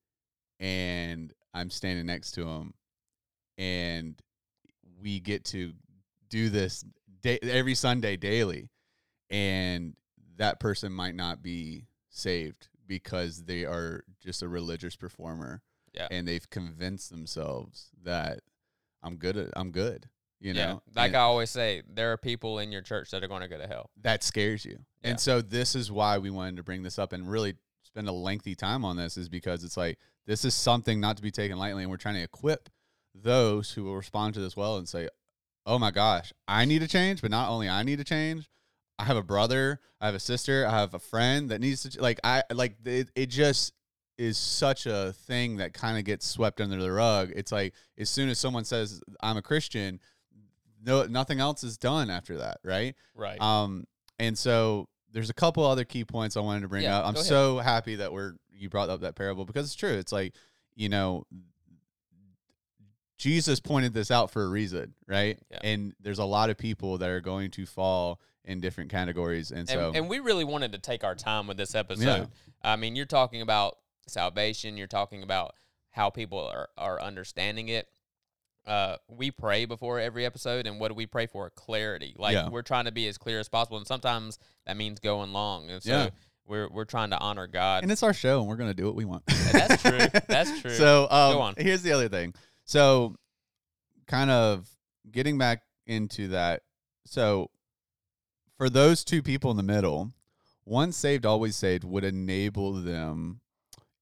[0.59, 2.73] and I'm standing next to him,
[3.57, 4.21] and
[5.01, 5.73] we get to
[6.29, 6.83] do this
[7.21, 8.69] day, every Sunday daily,
[9.29, 9.95] and
[10.37, 15.61] that person might not be saved because they are just a religious performer,
[15.93, 16.07] Yeah.
[16.11, 18.41] and they've convinced themselves that
[19.01, 20.09] I'm good at I'm good,
[20.39, 20.65] you yeah.
[20.65, 23.41] know, Like And- I always say, there are people in your church that are going
[23.41, 23.89] to go to hell.
[24.01, 24.85] that scares you.
[25.01, 25.11] Yeah.
[25.11, 28.11] And so this is why we wanted to bring this up and really spend a
[28.11, 31.57] lengthy time on this is because it's like this is something not to be taken
[31.57, 32.69] lightly and we're trying to equip
[33.13, 35.07] those who will respond to this well and say,
[35.65, 38.49] "Oh my gosh, I need to change, but not only I need to change,
[38.97, 42.01] I have a brother, I have a sister, I have a friend that needs to
[42.01, 43.73] like I like it, it just
[44.17, 47.31] is such a thing that kind of gets swept under the rug.
[47.35, 49.99] It's like as soon as someone says I'm a Christian,
[50.83, 52.95] no nothing else is done after that, right?
[53.13, 53.39] Right.
[53.41, 53.85] Um,
[54.19, 57.07] and so there's a couple other key points I wanted to bring Yeah, up.
[57.07, 59.93] I'm so happy that we're you brought up that parable because it's true.
[59.93, 60.33] It's like
[60.75, 61.25] you know,
[63.17, 65.39] Jesus pointed this out for a reason, right?
[65.49, 65.59] Yeah.
[65.63, 69.61] And there's a lot of people that are going to fall in different categories, and,
[69.61, 72.03] and, so and we really wanted to take our time with this episode.
[72.03, 72.25] Yeah.
[72.63, 74.77] I mean, you're talking about salvation.
[74.77, 75.55] You're talking about
[75.91, 77.87] how people are, are understanding it.
[78.67, 81.49] Uh, we pray before every episode, and what do we pray for?
[81.51, 82.15] Clarity.
[82.17, 82.49] Like Yeah.
[82.49, 85.69] we're trying to be as clear as possible, and sometimes that means going long.
[85.69, 86.09] And so Yeah.
[86.47, 87.83] we're we're trying to honor God.
[87.83, 89.23] and it's our show, and we're going to do what we want.
[89.51, 89.99] that's true.
[90.27, 90.71] That's true.
[90.71, 92.33] So um, here's the other thing.
[92.65, 93.15] So,
[94.07, 94.67] kind of
[95.11, 96.63] getting back into that.
[97.05, 97.49] So,
[98.57, 100.11] for those two people in the middle,
[100.65, 103.41] once saved, always saved would enable them,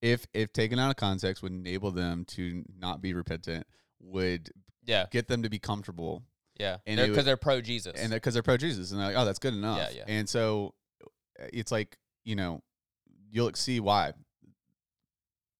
[0.01, 3.67] if if taken out of context, would enable them to not be repentant.
[3.99, 4.49] Would
[4.85, 6.23] yeah, get them to be comfortable,
[6.59, 6.77] yeah.
[6.85, 7.93] and Because they're, they're pro Jesus.
[7.97, 9.77] and because they're pro Jesus, and they're like, oh, that's good enough.
[9.77, 9.89] yeah.
[9.97, 10.03] yeah.
[10.07, 10.73] And so,
[11.37, 12.61] it's like you know,
[13.29, 14.13] you'll see why.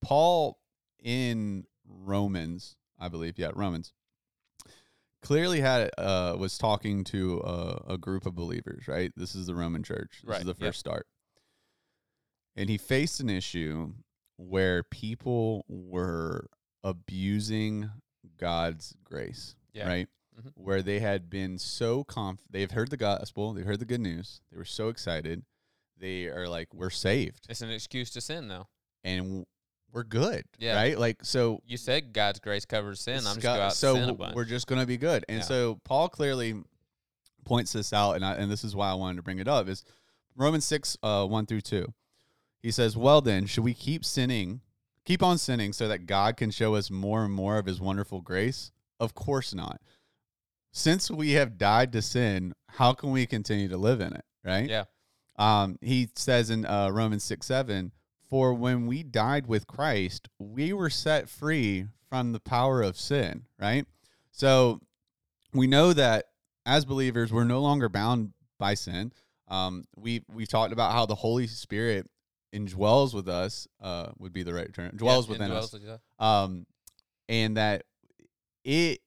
[0.02, 0.60] Paul
[1.02, 3.92] in Romans, I believe, yeah, Romans,
[5.22, 9.12] clearly had uh was talking to a, a group of believers, right?
[9.16, 10.20] This is the Roman church.
[10.22, 10.58] This Right, is the yep.
[10.70, 11.06] first start.
[12.56, 13.94] And he faced an issue
[14.38, 16.48] where people were
[16.84, 17.90] abusing
[18.38, 19.88] God's grace, Yeah.
[19.88, 20.10] right?
[20.40, 20.52] Mhm.
[20.56, 24.42] Where they had been so conf they've heard the gospel, they've heard the good news,
[24.52, 25.46] they were so excited.
[25.98, 28.68] They are like, we're saved it's an excuse to sin, though.
[29.04, 29.46] and
[29.94, 30.76] we're good, Yeah.
[30.76, 30.98] right?
[30.98, 33.20] Like, so You said God's grace covers sin.
[33.20, 34.36] I'm just Scott- go out so sin a w- bunch.
[34.36, 35.24] we're just going to be good.
[35.30, 35.44] And Yeah.
[35.46, 36.56] so Paul clearly
[37.46, 39.68] points this out, and I, and this is why I wanted to bring it up
[39.68, 39.84] is
[40.36, 41.94] Romans six uh, one through two.
[42.62, 44.62] He says, "Well then, should we keep sinning,
[45.06, 48.22] keep on sinning, so that God can show us more and more of His wonderful
[48.22, 48.72] grace?
[49.00, 49.80] Of course not.
[50.72, 54.26] Since we have died to sin, how can we continue to live in it?
[54.44, 54.68] Right?
[54.70, 54.86] Yeah.
[55.38, 57.92] Um, he says in uh, Romans 6 7,
[58.30, 63.44] For when we died with Christ, we were set free from the power of sin,
[63.60, 63.86] right?
[64.32, 64.80] So
[65.54, 66.26] we know that
[66.66, 69.12] as believers, we're no longer bound by sin.
[69.48, 72.10] Um, we we've talked about how the Holy Spirit
[72.56, 76.26] indwells with us, uh, would be the right term, dwells Yeah, within indwells us you.
[76.26, 76.66] um,
[77.28, 77.84] and that
[78.64, 79.02] it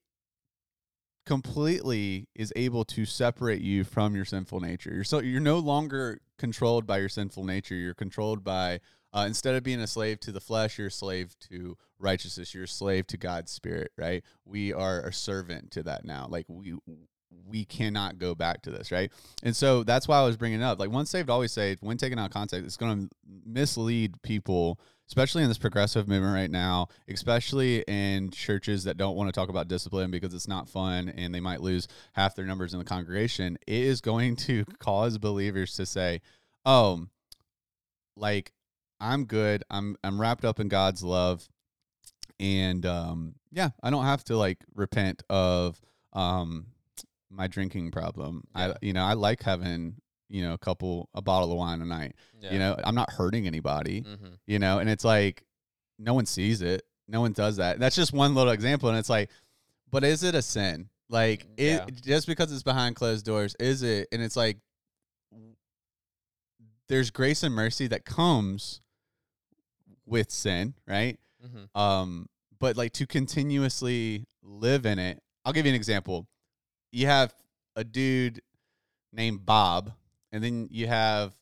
[1.25, 4.93] completely is able to separate you from your sinful nature.
[4.95, 7.75] You're so you're no longer controlled by your sinful nature.
[7.75, 8.81] You're controlled by
[9.17, 12.55] uh, instead of being a slave to the flesh, you're a slave to righteousness.
[12.55, 13.91] You're a slave to God's spirit.
[13.97, 14.23] Right?
[14.45, 16.27] We are a servant to that now.
[16.29, 16.75] Like we
[17.49, 19.11] we cannot go back to this, right?
[19.43, 20.79] And so that's why I was bringing up.
[20.79, 21.81] Like once saved, always saved.
[21.83, 23.15] When taken out of context, it's going to
[23.45, 29.29] mislead people, especially in this progressive movement right now, especially in churches that don't want
[29.29, 32.73] to talk about discipline because it's not fun and they might lose half their numbers
[32.73, 33.59] in the congregation.
[33.67, 36.21] It is going to cause believers to say,
[36.65, 37.07] "Oh,
[38.17, 38.53] like
[39.01, 39.63] I'm good.
[39.71, 41.47] I'm I'm wrapped up in God's love,
[42.41, 45.81] and um, yeah, I don't have to like repent of
[46.13, 46.67] um
[47.31, 48.45] my drinking problem.
[48.55, 49.97] I you know I like having
[50.29, 52.15] you know a couple a bottle of wine a night.
[52.41, 52.53] Yeah.
[52.53, 54.01] You know I'm not hurting anybody.
[54.01, 55.45] hmm You know, and it's like
[55.99, 56.83] no one sees it.
[57.09, 57.79] No one does that.
[57.79, 59.31] That's just one little example, and it's like,
[59.91, 60.89] but is it a sin?
[61.09, 61.85] Like Yeah.
[61.87, 64.09] it just because it's behind closed doors, is it?
[64.11, 64.59] And it's like
[66.89, 68.81] there's grace and mercy that comes
[70.07, 71.19] with sin, right?
[71.43, 72.27] hmm Um,
[72.59, 75.21] but like to continuously live in it.
[75.45, 76.27] I'll give you an example.
[76.93, 77.35] You have
[77.75, 78.41] a dude
[79.13, 79.93] named Bob,
[80.33, 81.35] and then you have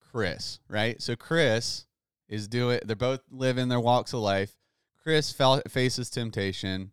[0.00, 1.00] Chris, right?
[1.02, 1.86] So Chris
[2.28, 2.80] is doing.
[2.84, 4.54] They're both living their walks of life.
[5.02, 6.92] Chris fel- faces temptation.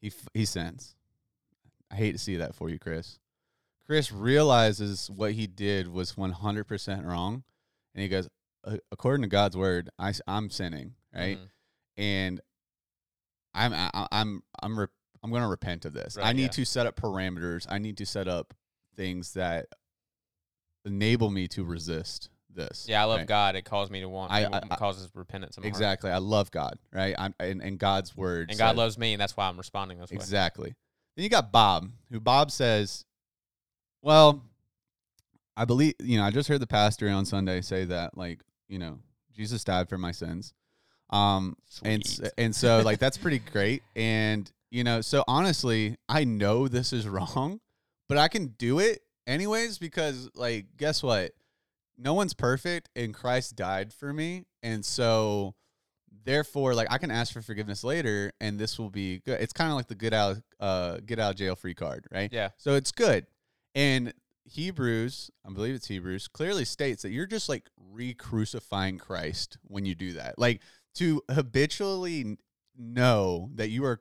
[0.00, 0.94] He f- he sins.
[1.90, 3.18] I hate to see that for you, Chris.
[3.86, 7.44] Chris realizes what he did was 100% wrong,
[7.94, 8.28] and he goes,
[8.66, 11.38] "A- according to God's word, I, I'm sinning, right?
[11.38, 11.48] Mhm.
[11.96, 12.40] and
[13.54, 14.86] I'm I, I'm I'm re-
[15.22, 16.18] I'm going to repent of this.
[16.20, 16.48] I need yeah.
[16.48, 17.66] to set up parameters.
[17.68, 18.54] I need to set up
[18.96, 19.66] things that
[20.84, 22.86] enable me to resist this.
[22.88, 23.26] Yeah, I love right?
[23.26, 23.56] God.
[23.56, 24.32] It calls me to want.
[24.32, 25.68] I- it I- causes repentance my heart.
[25.68, 26.10] Exactly.
[26.10, 27.14] I love God, right?
[27.18, 28.50] I'm and, and God's word.
[28.50, 30.16] And God loves me, and that's why I'm responding this way.
[30.16, 30.74] Exactly.
[31.16, 33.04] Then you got Bob, who Bob says,
[34.02, 34.42] "Well,
[35.56, 36.24] I believe you know.
[36.24, 38.98] I just heard the pastor on Sunday say that, like, you know,
[39.34, 40.54] Jesus died for my sins,
[41.10, 42.32] um, and Sweet.
[42.38, 43.82] and so like that's pretty great.
[43.94, 47.60] And you know, so honestly, I know this is wrong,
[48.08, 51.32] but I can do it anyways because, like, guess what?
[51.98, 55.54] No one's perfect, and Christ died for me, and so."
[56.24, 59.70] therefore like i can ask for forgiveness later and this will be good it's kind
[59.70, 62.48] of like the good out uh get out jail free card right Yeah.
[62.56, 63.26] so it's good
[63.76, 64.12] and
[64.48, 69.94] hebrews i believe it's hebrews clearly states that you're just like re-crucifying christ when you
[69.94, 70.60] do that like
[70.94, 72.38] to habitually
[72.78, 74.00] know that you are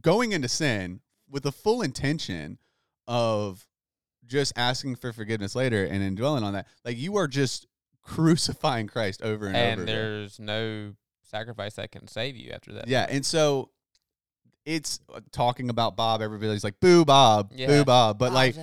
[0.00, 1.00] going into sin
[1.30, 2.58] with the full intention
[3.06, 3.66] of
[4.26, 7.66] just asking for forgiveness later and then dwelling on that like you are just
[8.02, 9.94] crucifying christ over and, And over again.
[9.94, 10.92] there's no
[11.22, 12.88] sacrifice that can save you after that.
[12.88, 13.70] Yeah, and so
[14.66, 16.20] it's uh, talking about Bob.
[16.20, 17.52] Everybody's like, "Boo, Bob!
[17.54, 17.68] Yeah.
[17.68, 18.54] Boo, Bob!" But Oh, like,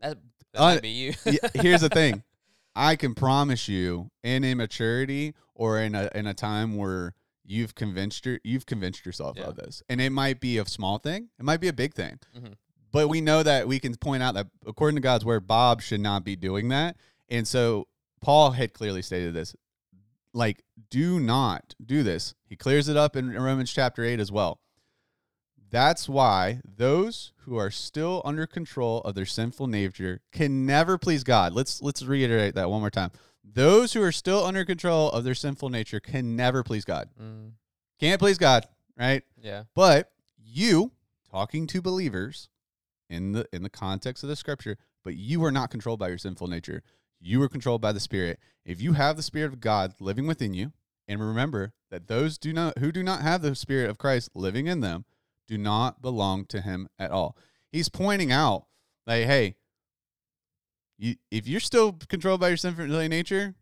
[0.00, 0.18] that,
[0.52, 1.12] that, uh, might be you.
[1.54, 2.22] here's the thing:
[2.74, 8.26] I can promise you, in immaturity or in a in a time where you've convinced
[8.26, 9.44] your, you've convinced yourself Yeah.
[9.44, 12.18] of this, and it might be a small thing, it might be a big thing,
[12.36, 12.54] Mhm.
[12.92, 16.00] but we know that we can point out that according to God's word, Bob should
[16.00, 16.96] not be doing that,
[17.28, 17.88] and so
[18.20, 19.54] Paul had clearly stated this.
[20.34, 22.34] Like, do not do this.
[22.46, 24.60] He clears it up in Romans chapter 8 as well.
[25.70, 31.24] That's why those who are still under control of their sinful nature can never please
[31.24, 31.52] God.
[31.52, 33.10] Let's let's reiterate that one more time.
[33.44, 37.08] Those who are still under control of their sinful nature can never please God.
[37.20, 37.52] Mm,
[37.98, 38.66] Can't please God,
[38.98, 39.22] right?
[39.40, 39.64] yeah.
[39.74, 40.92] But you
[41.30, 42.48] talking to believers
[43.10, 46.18] in the in the context of the scripture, but you are not controlled by your
[46.18, 46.82] sinful nature.
[47.20, 48.38] You are controlled by the Spirit.
[48.64, 50.72] If you have the Spirit of God living within you,
[51.08, 54.66] and remember that those do not who do not have the Spirit of Christ living
[54.66, 55.04] in them
[55.48, 57.36] do not belong to him at all.
[57.72, 58.66] He's pointing out,
[59.06, 59.56] like, hey,
[60.98, 63.54] you if you're still controlled by your sinful nature,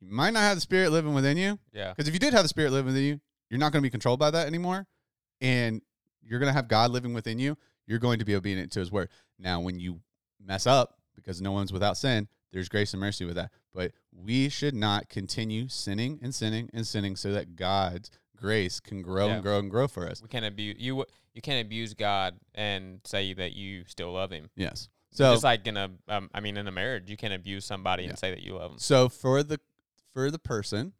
[0.00, 1.58] you might not have the Spirit living within you.
[1.72, 1.90] Yeah.
[1.90, 3.20] Because if you did have the Spirit living within you,
[3.50, 4.86] you're not going to be controlled by that anymore.
[5.40, 5.82] And
[6.22, 7.56] you're going to have God living within you.
[7.86, 9.08] You're going to be obedient to his word.
[9.38, 10.00] Now, when you
[10.44, 13.50] mess up, because no one's without sin, there's grace and mercy with that.
[13.72, 19.02] But we should not continue sinning and sinning and sinning so that God's grace can
[19.02, 19.34] grow Yeah.
[19.34, 20.20] and grow and grow for us.
[20.22, 21.04] We can't abuse you.
[21.34, 24.48] You can't abuse God and say that you still love Him.
[24.56, 24.88] Yes.
[25.10, 28.02] So, just like in a, um, I mean, in a marriage, you can't abuse somebody
[28.04, 28.10] Yeah.
[28.10, 28.78] and say that you love them.
[28.78, 29.58] so for the
[30.12, 30.92] for the person,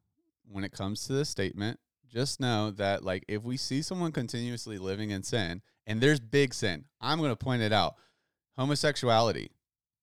[0.50, 4.78] when it comes to this statement, just know that like if we see someone continuously
[4.78, 7.96] living in sin, and there's big sin, I'm going to point it out.
[8.56, 9.50] Homosexuality.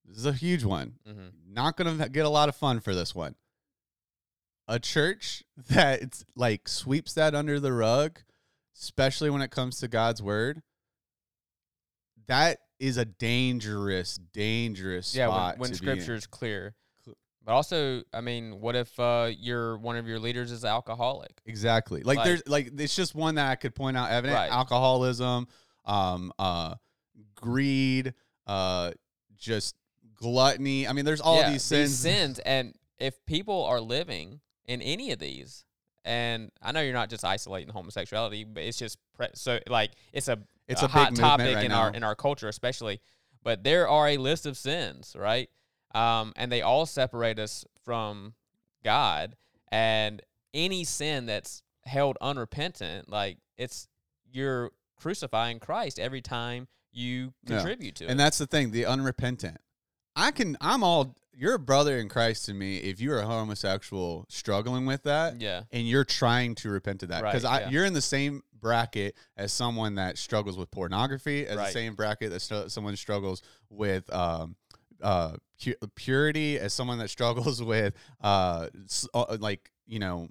[0.05, 0.93] This is a huge one.
[1.07, 3.35] hmm Not going to get a lot of fun for this one.
[4.67, 8.19] A church that it's like sweeps that under the rug,
[8.79, 10.61] especially when it comes to God's word,
[12.27, 15.95] that is a dangerous, dangerous Yeah, spot when, when to be in.
[15.97, 16.75] Scripture is clear.
[17.45, 21.41] But also, I mean, what if uh, your one of your leaders is alcoholic?
[21.45, 22.01] Exactly.
[22.01, 24.49] Like, Like- there's like it's just one that I could point out evident Right.
[24.51, 25.47] alcoholism,
[25.83, 26.75] um, uh,
[27.35, 28.13] greed,
[28.47, 28.91] uh,
[29.35, 29.75] just
[30.15, 30.87] gluttony.
[30.87, 31.99] I mean, there's all Yeah, these sins.
[31.99, 35.65] sins, and if people are living in any of these,
[36.05, 40.27] and I know you're not just isolating homosexuality, but it's just pre- so like it's
[40.27, 42.99] a It's a, a hot topic right in our in our culture, especially.
[43.43, 45.49] But there are a list of sins, right?
[45.93, 48.33] Um, and they all separate us from
[48.83, 49.35] God,
[49.71, 50.21] and
[50.53, 53.87] any sin that's held unrepentant, like it's
[54.31, 57.57] you're crucifying Christ every time you Yeah.
[57.57, 58.11] contribute to And it.
[58.11, 59.57] And that's the thing, the unrepentant.
[60.15, 64.25] I can I'm all you're a brother in Christ to me if you're a homosexual
[64.29, 67.69] struggling with that yeah, and you're trying to repent of that Right, because I yeah.
[67.69, 72.31] you're in the same bracket as someone that struggles with pornography as the same bracket
[72.31, 74.55] that stu- someone struggles with um
[75.01, 80.29] uh pu- purity as someone that struggles with uh, s- uh like you know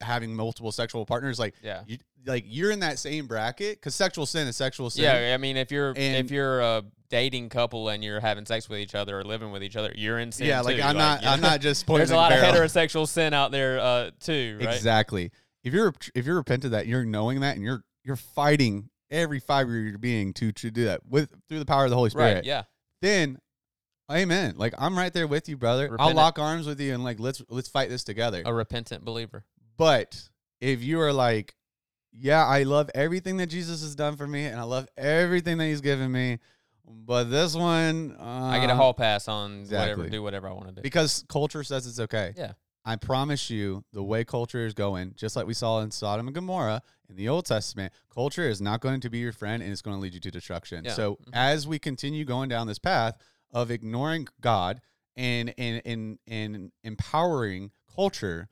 [0.00, 1.82] having multiple sexual partners like yeah.
[1.86, 5.36] you like you're in that same bracket because sexual sin is sexual sin Yeah, I
[5.36, 8.94] mean, if you're And- if you're a dating couple and you're having sex with each
[8.94, 10.46] other or living with each other, you're in sin.
[10.46, 10.82] yeah like too.
[10.82, 11.48] i'm not you i'm know?
[11.50, 14.74] not just There's a lot of heterosexual sin out there uh, too, right?
[14.74, 15.32] Exactly.
[15.64, 19.40] If you're if you're repentant of that, you're knowing that, and you're you're fighting every
[19.40, 22.10] fiber of your being to to do that with through the power of the Holy
[22.10, 22.34] Spirit.
[22.36, 22.44] Right.
[22.44, 22.62] Yeah.
[23.02, 23.38] Then,
[24.10, 24.54] Amen.
[24.56, 25.94] Like I'm right there with you, brother.
[25.98, 28.42] I'll lock arms with you, and like let's let's fight this together.
[28.44, 29.44] A repentant believer.
[29.80, 30.28] But
[30.60, 31.54] if you are like,
[32.12, 35.64] yeah, I love everything that Jesus has done for me, and I love everything that
[35.68, 36.38] He's given me,
[36.86, 38.22] but this one, uh,
[38.52, 40.82] I get a hall pass on whatever, do whatever I want to do.
[40.82, 42.34] because culture says it's okay.
[42.36, 42.52] Yeah.
[42.84, 46.34] I promise you, the way culture is going, just like we saw in Sodom and
[46.34, 49.80] Gomorrah in the Old Testament, culture is not going to be your friend and it's
[49.82, 50.84] going to lead you to destruction.
[50.84, 50.92] Yeah.
[50.92, 51.30] So Mhm.
[51.32, 53.16] as we continue going down this path
[53.50, 54.82] of ignoring God
[55.16, 58.48] and and and, and empowering culture,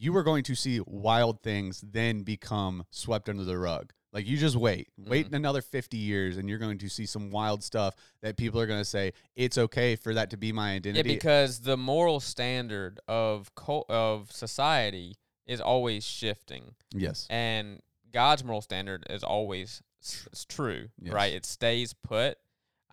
[0.00, 3.92] you are going to see wild things then become swept under the rug.
[4.12, 5.34] Like you just wait, wait Mm-hmm.
[5.34, 8.80] another 50 years and you're going to see some wild stuff that people are going
[8.80, 11.10] to say it's okay for that to be my identity.
[11.10, 17.26] yeah, because the moral standard of cul- of society is always shifting, yes.
[17.30, 17.80] and
[18.12, 21.12] God's moral standard is always s- s- true, Yes.
[21.12, 21.32] right?
[21.32, 22.38] It stays put.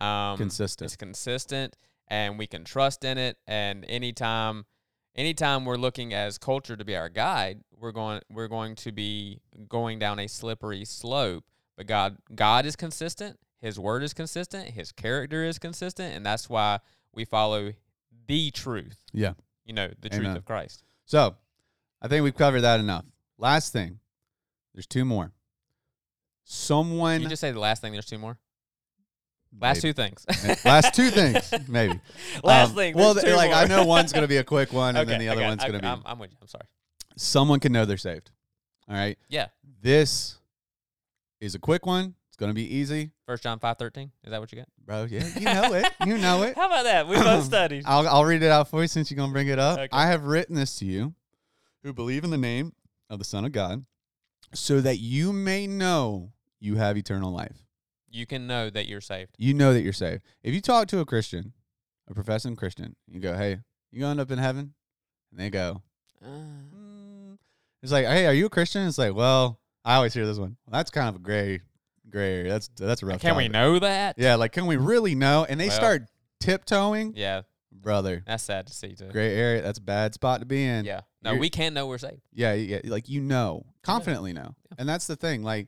[0.01, 0.85] Um, Consistent.
[0.87, 1.75] It's consistent,
[2.09, 3.37] and we can trust in it.
[3.47, 4.65] And anytime,
[5.15, 9.39] anytime we're looking as culture to be our guide, we're going we're going to be
[9.67, 11.45] going down a slippery slope.
[11.77, 13.39] But God, God is consistent.
[13.59, 14.69] His word is consistent.
[14.69, 16.79] His character is consistent, and that's why
[17.13, 17.73] we follow
[18.27, 19.03] the truth.
[19.11, 19.33] Yeah.
[19.65, 20.21] You know, the Amen.
[20.21, 20.83] truth of Christ.
[21.05, 21.35] So,
[22.01, 23.05] I think we've covered that enough.
[23.37, 23.99] Last thing,
[24.73, 25.31] there's two more.
[26.43, 27.91] Someone, Can you just say the last thing?
[27.91, 28.37] There's two more.
[29.61, 29.93] Last Maybe.
[29.93, 30.25] two things.
[30.65, 31.99] last two things, maybe.
[32.43, 32.93] Last Um, thing.
[32.95, 35.19] Well, there's th- two like I know one's gonna be a quick one, and then
[35.19, 36.37] the other okay, one's I- gonna be I'm, I'm with you.
[36.41, 36.65] I'm sorry.
[37.15, 38.31] someone can know they're saved.
[38.89, 39.17] All right.
[39.29, 39.47] Yeah.
[39.81, 40.37] This
[41.39, 42.15] is a quick one.
[42.27, 44.11] It's gonna be easy, First John five thirteen.
[44.25, 44.67] Is that what you got?
[44.85, 45.05] bro.
[45.09, 45.85] Yeah, you know it.
[46.05, 46.55] You know it.
[46.57, 47.07] How about that?
[47.07, 47.83] We both studied.
[47.85, 49.79] I'll I'll read it out for you since you're gonna bring it up.
[49.93, 51.13] I have written this to you,
[51.83, 52.73] who believe in the name
[53.09, 53.85] of the Son of God,
[54.53, 57.64] so that you may know you have eternal life.
[58.15, 59.31] You can know that you're saved.
[59.37, 60.21] You know that you're saved.
[60.41, 61.51] If you talk to a Christian,
[62.09, 63.57] a professing Christian, you go, "Hey,
[63.91, 64.73] you gonna end up in heaven?"
[65.31, 65.81] And they go,
[66.25, 67.37] "Mm."
[67.83, 70.55] "It's like, hey, are you a Christian?" It's like, well, I always hear this one.
[70.65, 71.59] Well, that's kind of a gray,
[72.09, 72.51] gray area.
[72.51, 73.19] That's that's a rough.
[73.21, 74.15] Can we know that?
[74.17, 75.45] Yeah, like, can we really know?
[75.47, 76.03] And they Well- start
[76.39, 78.23] tiptoeing, Yeah, brother.
[78.25, 79.09] that's sad to see too.
[79.09, 79.61] Gray area.
[79.61, 80.85] That's a bad spot to be in.
[80.85, 81.01] Yeah.
[81.21, 82.21] No, You're- we can know we're saved.
[82.31, 84.55] Yeah, yeah, like you know, confidently know.
[84.71, 84.75] Yeah.
[84.79, 85.43] And that's the thing.
[85.43, 85.67] Like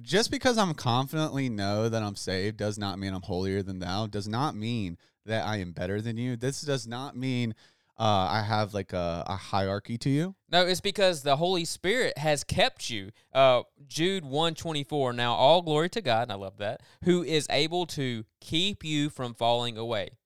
[0.00, 4.06] just because I'm confidently know that I'm saved does not mean I'm holier than thou.
[4.06, 6.36] Does not mean that I am better than you.
[6.36, 7.54] This does not mean
[7.98, 10.34] uh, I have like a, a hierarchy to you.
[10.50, 13.10] No, it's because the Holy Spirit has kept you.
[13.32, 15.12] Uh, Jude 124.
[15.12, 19.10] Now all glory to God, and I love that, who is able to keep you
[19.10, 20.16] from falling away.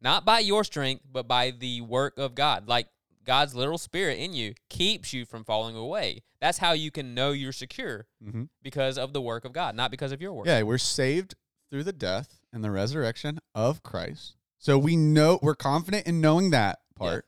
[0.00, 2.66] Not by your strength, but by the work of God.
[2.66, 2.88] Like
[3.28, 6.22] God's literal spirit in you keeps you from falling away.
[6.40, 8.44] That's how you can know you're secure Mm-hmm.
[8.62, 10.46] because of the work of God, not because of your work.
[10.46, 11.34] Yeah, we're saved
[11.70, 14.34] through the death and the resurrection of Christ.
[14.58, 17.26] So we know we're confident in knowing that part.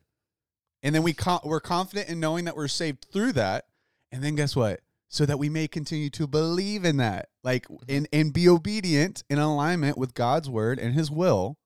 [0.82, 3.66] And then we con- we're confident in knowing that we're saved through that.
[4.10, 4.80] And then guess what?
[5.10, 7.28] So that we may continue to believe in that.
[7.44, 11.58] Like and and be obedient in alignment with God's word and his will,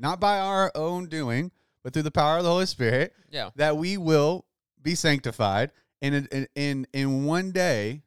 [0.00, 1.52] not by our own doing,
[1.88, 3.48] but through the power of the Holy Spirit, Yeah.
[3.56, 4.44] that we will
[4.82, 5.70] be sanctified
[6.02, 8.02] and in in in one day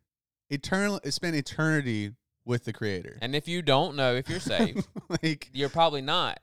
[0.51, 2.11] eternal spend eternity
[2.45, 3.17] with the creator.
[3.23, 4.87] And if you don't know if you're saved,
[5.23, 6.41] like you're probably not.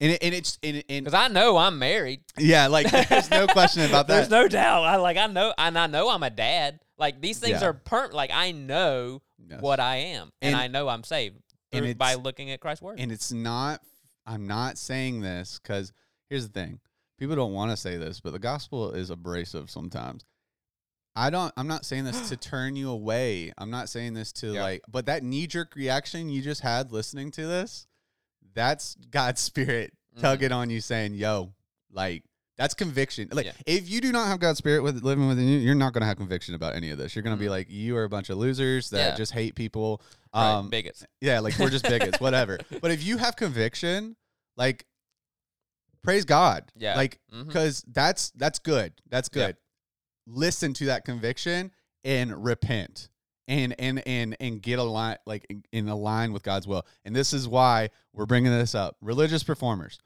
[0.00, 2.22] and it, and it's and, Because I know I'm married.
[2.38, 4.14] yeah, like there's no question about that.
[4.16, 4.84] There's no doubt.
[4.84, 6.80] I like I know and I know I'm a dad.
[6.96, 7.66] Like these things Yeah.
[7.68, 9.60] are per like I know Yes.
[9.60, 10.32] what I am.
[10.40, 11.42] And, And- I know I'm saved
[11.72, 12.98] and through- by looking at Christ's word.
[12.98, 13.82] and it's not
[14.24, 15.92] I'm not saying this cuz
[16.34, 16.80] here's the thing.
[17.18, 20.24] People don't want to say this, but the gospel is abrasive sometimes.
[21.16, 23.52] I don't I'm not saying this to turn you away.
[23.56, 24.62] I'm not saying this to Yeah.
[24.62, 27.86] like but that knee jerk reaction you just had listening to this,
[28.52, 30.20] that's God's spirit Mhm.
[30.22, 31.54] tugging on you saying, "Yo,
[31.92, 32.24] like
[32.56, 33.28] That's conviction.
[33.32, 33.52] Like Yeah.
[33.66, 36.06] if you do not have God's spirit with living within you, you're not going to
[36.06, 37.16] have conviction about any of this.
[37.16, 37.50] You're going to be Mhm.
[37.50, 39.16] like you are a bunch of losers that Yeah.
[39.16, 40.00] just hate people.
[40.32, 41.04] Right, Um, bigots.
[41.20, 42.58] yeah, like we're just bigots, whatever.
[42.80, 44.14] But if you have conviction,
[44.56, 44.86] like
[46.04, 46.70] praise God.
[46.76, 46.94] Yeah.
[46.96, 47.46] Like Mhm.
[47.48, 48.92] because that's that's good.
[49.08, 49.46] That's Yeah.
[49.46, 49.56] good.
[50.26, 51.72] Listen to that conviction
[52.04, 53.08] and repent.
[53.46, 56.86] And and and and get a line like in, in a line with God's will.
[57.04, 58.96] And this is why we're bringing this up.
[59.02, 59.98] Religious performers.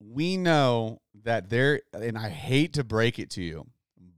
[0.00, 3.66] We know that there and I hate to break it to you,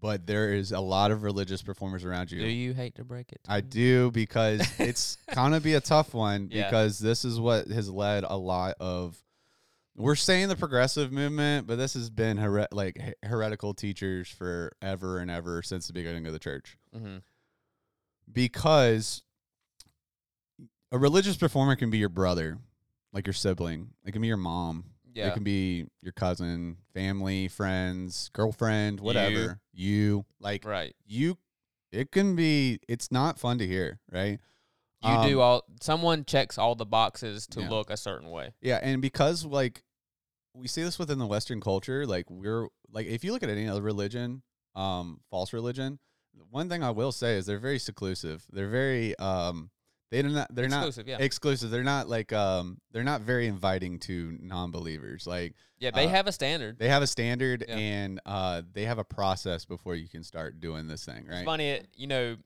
[0.07, 2.39] but there is a lot of religious performers around you.
[2.41, 3.41] Do you hate to break it?
[3.43, 6.67] to I do because it's gonna be a tough one Yeah.
[6.71, 9.21] because this is what has led a lot of.
[9.97, 15.19] We're saying the progressive movement, but this has been here- like he- heretical teachers forever
[15.19, 16.77] and ever since the beginning of the church.
[16.95, 17.23] Mhm.
[18.33, 19.23] Because
[20.93, 22.59] a religious performer can be your brother,
[23.13, 23.89] like your sibling.
[24.05, 24.85] It can be your mom.
[25.17, 25.29] Yeah.
[25.29, 29.61] It can be your cousin, family, friends, girlfriend, whatever.
[29.73, 30.95] You, like right.
[31.07, 31.39] you
[31.93, 34.39] it can be it's not fun to hear right
[35.03, 35.63] You do Um, all.
[35.81, 37.71] Someone checks all the boxes to Yeah.
[37.71, 38.53] look a certain way.
[38.61, 39.83] yeah and because like
[40.55, 43.67] we see this within the western culture like we're like if you look at any
[43.69, 44.43] other religion
[44.75, 45.99] um false religion
[46.51, 49.71] one thing i will say is they're very seclusive they're very um
[50.11, 51.25] they do not they're Exclusive, not yeah.
[51.25, 56.09] exclusive they're not like um they're not very inviting to non-believers like Yeah, they uh,
[56.11, 56.79] have a standard.
[56.79, 57.77] they have a standard Yeah.
[57.77, 61.45] and uh they have a process before you can start doing this thing right It's
[61.45, 62.37] funny, it- you know,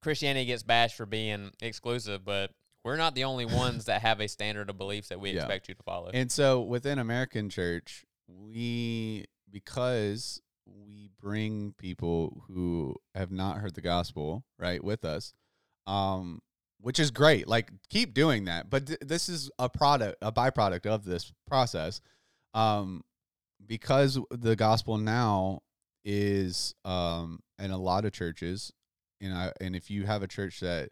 [0.00, 2.52] Christianity gets bashed for being exclusive, but
[2.84, 5.40] we're not the only ones that have a standard of beliefs that we Yeah.
[5.40, 6.10] expect you to follow.
[6.14, 13.80] And so within American church, we because we bring people who have not heard the
[13.80, 15.32] gospel, right, with us,
[15.86, 16.40] um,
[16.80, 17.48] which is great.
[17.48, 18.70] Like keep doing that.
[18.70, 22.00] But th- this is a product, a byproduct of this process.
[22.54, 23.04] Um,
[23.66, 25.60] because the gospel now
[26.04, 28.72] is um in a lot of churches,
[29.20, 30.90] and I and if you have a church that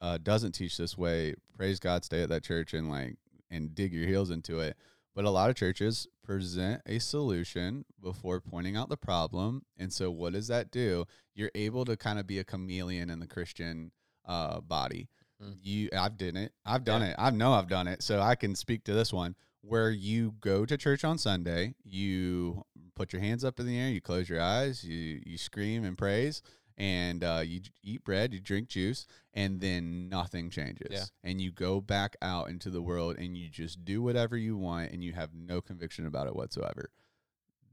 [0.00, 3.16] uh, doesn't teach this way, praise God, stay at that church and like
[3.50, 4.76] and dig your heels into it.
[5.14, 9.62] But a lot of churches present a solution before pointing out the problem.
[9.78, 11.06] And so, what does that do?
[11.34, 13.92] You're able to kind of be a chameleon in the Christian
[14.26, 15.08] uh, body.
[15.42, 15.56] Mm.
[15.62, 16.52] You, I've done it.
[16.64, 17.08] I've done Yeah.
[17.10, 17.16] it.
[17.18, 18.02] I know I've done it.
[18.02, 22.64] So I can speak to this one where you go to church on Sunday, you
[22.94, 25.96] put your hands up in the air, you close your eyes, you you scream and
[25.96, 26.42] praise,
[26.76, 30.88] and uh, you eat bread, you drink juice, and then nothing changes.
[30.90, 31.04] Yeah.
[31.22, 34.90] And you go back out into the world and you just do whatever you want
[34.92, 36.90] and you have no conviction about it whatsoever.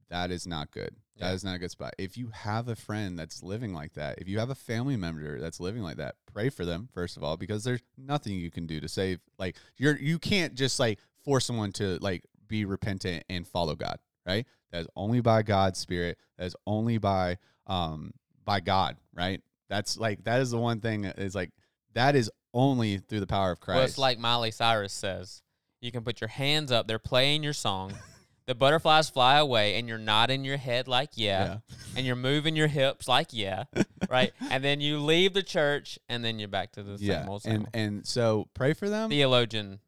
[0.10, 0.95] That is not good.
[1.18, 1.34] That Yeah.
[1.34, 1.93] is not a good spot.
[1.97, 5.39] If you have a friend that's living like that, if you have a family member
[5.39, 8.66] that's living like that, pray for them first of all because there's nothing you can
[8.66, 13.24] do to save like you're you can't just like force someone to like be repentant
[13.30, 14.47] and follow God, right?
[14.72, 16.18] That is only by God's spirit.
[16.38, 17.38] That is only by
[17.68, 18.14] um
[18.45, 19.41] by God, right?
[19.68, 21.51] That's like that is the one thing that is like
[21.93, 23.76] that is only through the power of Christ.
[23.76, 25.43] Well, it's like Miley Cyrus says.
[25.82, 26.88] You can put your hands up.
[26.88, 27.93] They're playing your song.
[28.49, 31.59] the butterflies fly away, and you're nodding your head like yeah,
[31.95, 33.65] and you're moving your hips like yeah,
[34.09, 34.33] right.
[34.49, 37.21] And then you leave the church, and then you're back to the yeah.
[37.21, 37.69] same old same and old.
[37.75, 39.11] and so pray for them.
[39.11, 39.79] Theologian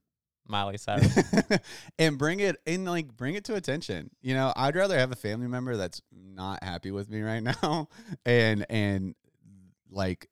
[0.48, 1.18] Miley Cyrus.
[1.98, 4.12] and bring it in like bring it to attention.
[4.22, 7.90] You know, I'd rather have a family member that's not happy with me right now
[8.28, 9.16] and and
[9.90, 10.30] like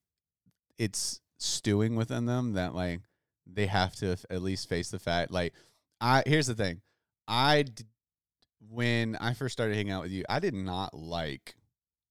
[0.77, 2.99] it's stewing within them that like
[3.47, 5.53] they have to f- at least face the fact like
[5.99, 6.81] I here's the thing.
[7.27, 7.85] I d-
[8.67, 11.55] when I first started hanging out with you, I did not like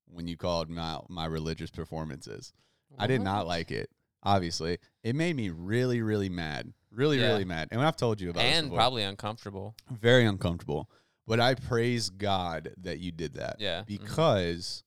[0.06, 2.52] when you called my my religious performances.
[2.98, 3.90] I did not like it.
[4.22, 7.28] Obviously, it made me really, really mad, really, Yeah.
[7.28, 7.68] really mad.
[7.70, 9.76] And I've told you about and probably uncomfortable.
[9.90, 10.90] very uncomfortable.
[11.26, 13.56] But I praise God that you did that.
[13.60, 13.86] Yeah, mhm.
[13.86, 14.82] because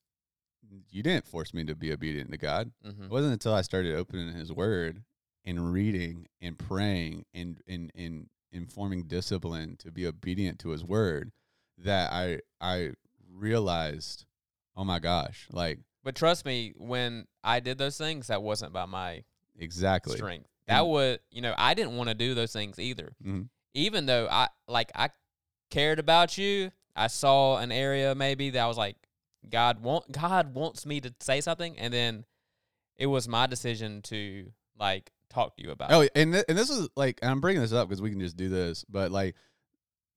[0.90, 2.72] you didn't force me to be obedient to God.
[2.84, 5.04] hmm It wasn't until I started opening His Word
[5.46, 11.32] and reading and praying and and and informing discipline to be obedient to His Word
[11.84, 12.92] that I I
[13.30, 14.26] realized,
[14.76, 18.86] oh my gosh, like But trust me, when I did those things, that wasn't by
[18.86, 19.24] my
[19.58, 20.16] exactly.
[20.16, 20.48] strength.
[20.68, 23.14] That would, you know, I didn't want to do those things either.
[23.26, 23.50] Mhm.
[23.74, 25.10] Even though I like I
[25.70, 28.96] cared about you, I saw an area maybe that I was like,
[29.50, 32.26] God want God wants me to say something, and then
[32.98, 35.92] it was my decision to like talk to you about.
[35.92, 36.12] Oh, it.
[36.16, 38.38] and th- and this is like and I'm bringing this up because we can just
[38.38, 39.36] do this, but like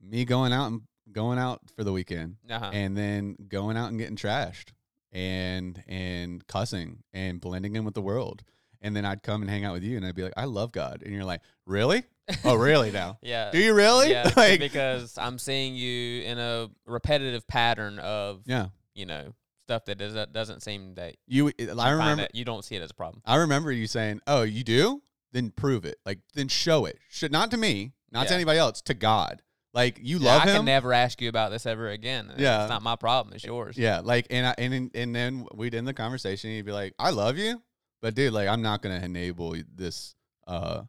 [0.01, 0.83] me going out and
[1.13, 2.71] going out for the weekend Uh-huh.
[2.73, 4.71] and then going out and getting trashed
[5.13, 8.43] and and cussing and blending in with the world.
[8.81, 10.71] And then I'd come and hang out with you and I'd be like, I love
[10.73, 11.03] God.
[11.05, 12.05] And you're like, Really?
[12.45, 12.91] Oh, really?
[12.91, 13.51] Now, Yeah.
[13.51, 14.11] do you really?
[14.11, 18.69] Yeah, like, because I'm seeing you in a repetitive pattern of yeah.
[18.95, 19.35] you know
[19.67, 22.27] stuff that doesn't doesn't seem that You, I remember.
[22.35, 23.23] you don't see it as a problem.
[23.25, 25.03] I remember you saying, "Oh, you do?
[25.33, 25.97] Then prove it.
[26.07, 26.99] Like, then show it.
[27.09, 29.43] Should not to me, not to anybody else, to God.
[29.75, 30.57] Like, you Yeah, love I him.
[30.59, 32.33] can never ask you about this ever again.
[32.39, 32.63] Yeah.
[32.63, 33.35] it's not my problem.
[33.35, 33.77] It's yours.
[33.77, 36.49] Yeah, like and I, and and then we'd end the conversation.
[36.51, 37.61] And you'd be like, "I love you,
[38.01, 40.15] but dude, like I'm not gonna enable this
[40.47, 40.83] uh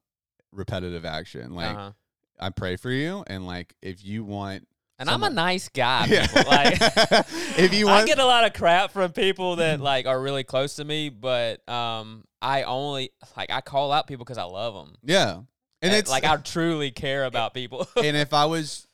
[0.52, 1.54] repetitive action.
[1.56, 1.92] Like Uh-huh.
[2.40, 4.68] I pray for you, and like if you want,
[5.00, 6.06] And I'm a nice guy.
[6.10, 6.28] Yeah.
[6.48, 6.78] Like
[7.58, 10.44] if you want, I get a lot of crap from people that like are really
[10.44, 14.74] close to me, but um, I only like I call out people because I love
[14.76, 14.96] them.
[15.04, 15.40] yeah,
[15.82, 17.88] and it's like I truly care about people.
[17.98, 18.88] and if I was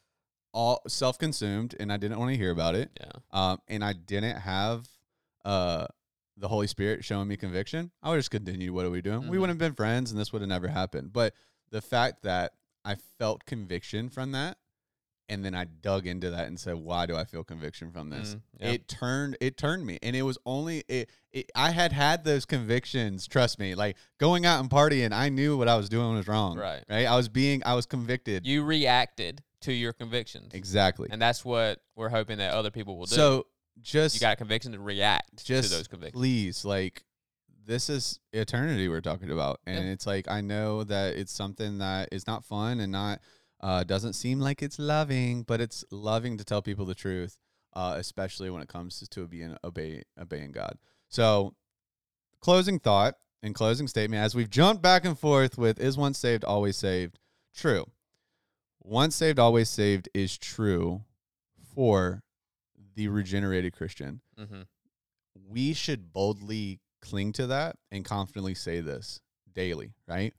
[0.53, 3.11] all self-consumed and I didn't want to hear about it, yeah.
[3.31, 4.87] um, and I didn't have
[5.45, 5.87] uh
[6.37, 8.73] the Holy Spirit showing me conviction, I would just continue.
[8.73, 9.27] What are we doing?
[9.27, 9.41] We Mhm.
[9.41, 11.13] wouldn't have been friends, and this would have never happened.
[11.13, 11.33] But
[11.69, 12.53] the fact that
[12.83, 14.57] I felt conviction from that,
[15.31, 18.35] and then I dug into that and said, "Why do I feel conviction from this?"
[18.35, 18.67] Mm, yeah.
[18.71, 21.49] It turned it turned me, and it was only it, it.
[21.55, 23.27] I had had those convictions.
[23.27, 26.57] Trust me, like going out and partying, I knew what I was doing was wrong.
[26.57, 26.83] Right.
[26.89, 27.05] right.
[27.05, 28.45] I was being, I was convicted.
[28.45, 31.07] You reacted to your convictions, exactly.
[31.11, 33.15] and that's what we're hoping that other people will do.
[33.15, 33.47] so
[33.81, 36.19] just you got a conviction to react just to those convictions.
[36.19, 37.03] please like
[37.65, 39.91] this is eternity we're talking about and Yeah.
[39.93, 43.21] it's like i know that it's something that is not fun and not
[43.61, 47.37] uh, doesn't seem like it's loving but it's loving to tell people the truth
[47.73, 50.77] uh, especially when it comes to being obey, obeying god.
[51.07, 51.53] So
[52.41, 56.43] closing thought and closing statement as we've jumped back and forth with is once saved
[56.43, 57.17] always saved?
[57.55, 57.85] True.
[58.83, 61.03] Once saved always saved is true
[61.73, 62.23] for
[62.95, 64.19] the regenerated christian.
[64.37, 64.63] Hmm
[65.51, 69.19] we should boldly cling to that and confidently say this
[69.53, 70.33] daily, right?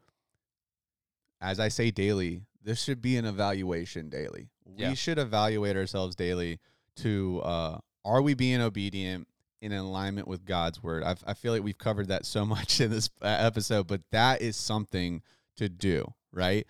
[1.40, 4.48] As I say daily, this should be an evaluation daily.
[4.76, 4.90] Yeah.
[4.90, 6.60] We should evaluate ourselves daily
[6.96, 9.28] to uh, are we being obedient
[9.60, 11.02] in alignment with God's word?
[11.02, 14.42] I've, I feel like we've covered that so much in this uh, episode, but that
[14.42, 15.22] is something
[15.56, 16.66] to do, right?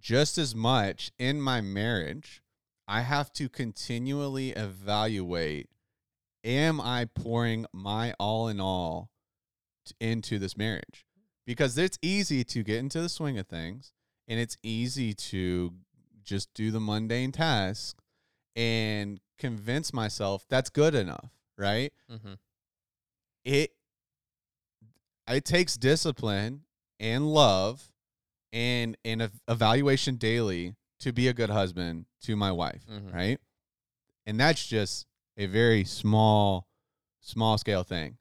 [0.00, 2.42] Just as much in my marriage,
[2.86, 5.68] I have to continually evaluate
[6.44, 9.08] am I pouring my all in all
[9.86, 11.06] t- into this marriage?
[11.46, 13.92] Because it's easy to get into the swing of things
[14.28, 15.72] and it's easy to
[16.22, 17.98] just do the mundane task
[18.56, 21.92] and convince myself that's good enough, right?
[22.08, 22.34] hmm
[23.44, 23.70] It
[25.28, 26.64] it takes discipline
[27.00, 27.92] and love
[28.52, 33.12] and and evaluation daily to be a good husband to my wife, Mhm.
[33.12, 33.40] right?
[34.26, 35.06] And that's just
[35.36, 36.68] a very small
[37.20, 38.18] small scale thing.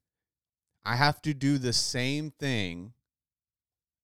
[0.85, 2.93] I have to do the same thing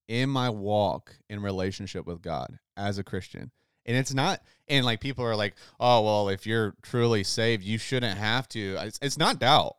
[0.10, 3.52] in my walk in relationship with God as a Christian.
[3.86, 7.78] And it's not and like people are like, "Oh, well, if you're truly saved, you
[7.78, 9.78] shouldn't have to." It's, it's not doubt.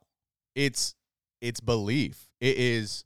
[0.55, 0.95] It's
[1.41, 2.27] it's belief.
[2.39, 3.05] It is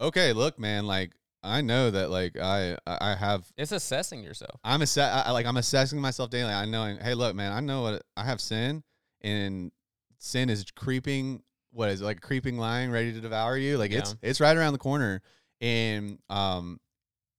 [0.00, 1.12] okay, look, man, like
[1.42, 4.60] I know that like I I have It's assessing yourself.
[4.64, 6.52] I'm asse- I, I- like I'm assessing myself daily.
[6.52, 8.82] I know, hey, look, man, I know what I have sin,
[9.22, 9.70] and
[10.18, 11.42] sin is creeping.
[11.70, 13.78] What is it, like creeping lying, ready to devour you?
[13.78, 15.22] Like it's it's right around the corner,
[15.62, 16.78] and um,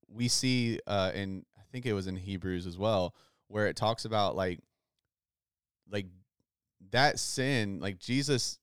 [0.08, 3.14] we see uh, in I think it was in Hebrews as well,
[3.50, 4.60] where it talks about like
[5.92, 6.08] like
[6.92, 8.58] that sin, like Jesus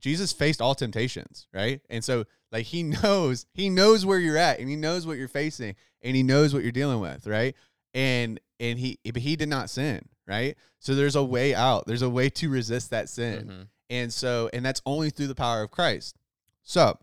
[0.00, 1.80] Jesus faced all temptations, right?
[1.88, 5.28] And so like he knows he knows where you're at and he knows what you're
[5.28, 7.54] facing and he knows what you're dealing with, right?
[7.94, 10.56] And and he but he did not sin, right?
[10.80, 11.86] So there's a way out.
[11.86, 13.46] There's a way to resist that sin.
[13.46, 13.66] Mhm.
[13.90, 16.16] And so and that's only through the power of Christ.
[16.64, 16.98] So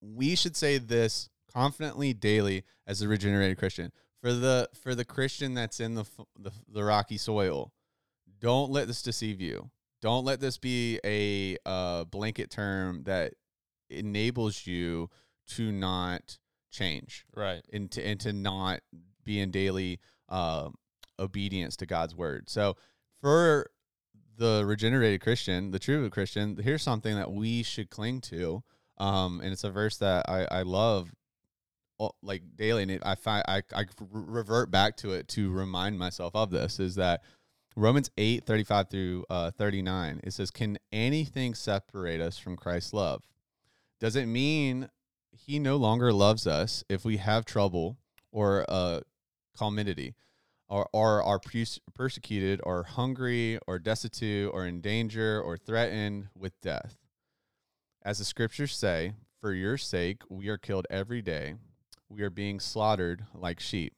[0.00, 3.92] we should say this confidently daily as a regenerated Christian.
[4.20, 6.04] For the for the Christian that's in the
[6.38, 7.72] the, the rocky soil,
[8.40, 9.70] don't let this deceive you.
[10.00, 13.34] Don't let this be a uh, blanket term that
[13.90, 15.10] enables you
[15.48, 16.38] to not
[16.70, 17.62] change Right.
[17.72, 18.80] and to, and to not
[19.24, 19.98] be in daily
[20.28, 20.68] uh,
[21.18, 22.48] obedience to God's word.
[22.48, 22.76] So
[23.20, 23.70] for
[24.36, 28.62] the regenerated Christian, the true Christian, here's something that we should cling to.
[28.98, 31.10] Um, and it's a verse that I, I love
[32.22, 36.34] like daily and it, I find I, I revert back to it to remind myself
[36.36, 37.22] of this is that
[37.76, 43.22] Romans 8, 35 through uh, 39, it says, Can anything separate us from Christ's love?
[44.00, 44.88] Does it mean
[45.30, 47.96] he no longer loves us if we have trouble
[48.32, 49.00] or uh,
[49.56, 50.14] calamity
[50.68, 51.40] or, or are
[51.94, 56.96] persecuted or hungry or destitute or in danger or threatened with death?
[58.08, 61.56] As the scriptures say, for your sake we are killed every day.
[62.08, 63.92] We are being slaughtered like sheep.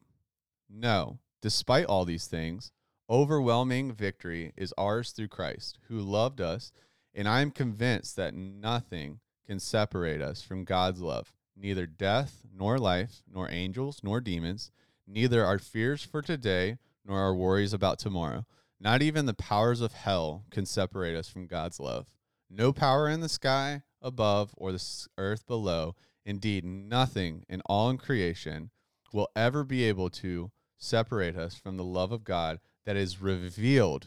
[0.69, 2.73] No, despite all these things,
[3.09, 6.73] overwhelming victory is ours through Christ, who loved us,
[7.15, 12.79] and I am convinced that nothing can separate us from God's love, neither death, nor
[12.79, 14.73] life, nor angels, nor demons,
[15.07, 18.45] neither our fears for today, nor our worries about tomorrow.
[18.81, 22.09] Not even the powers of hell can separate us from God's love.
[22.51, 25.95] No power in the sky above or the earth below,
[26.25, 28.71] indeed, nothing in all in creation
[29.13, 34.07] will ever be able to separate us from the love of God that is revealed.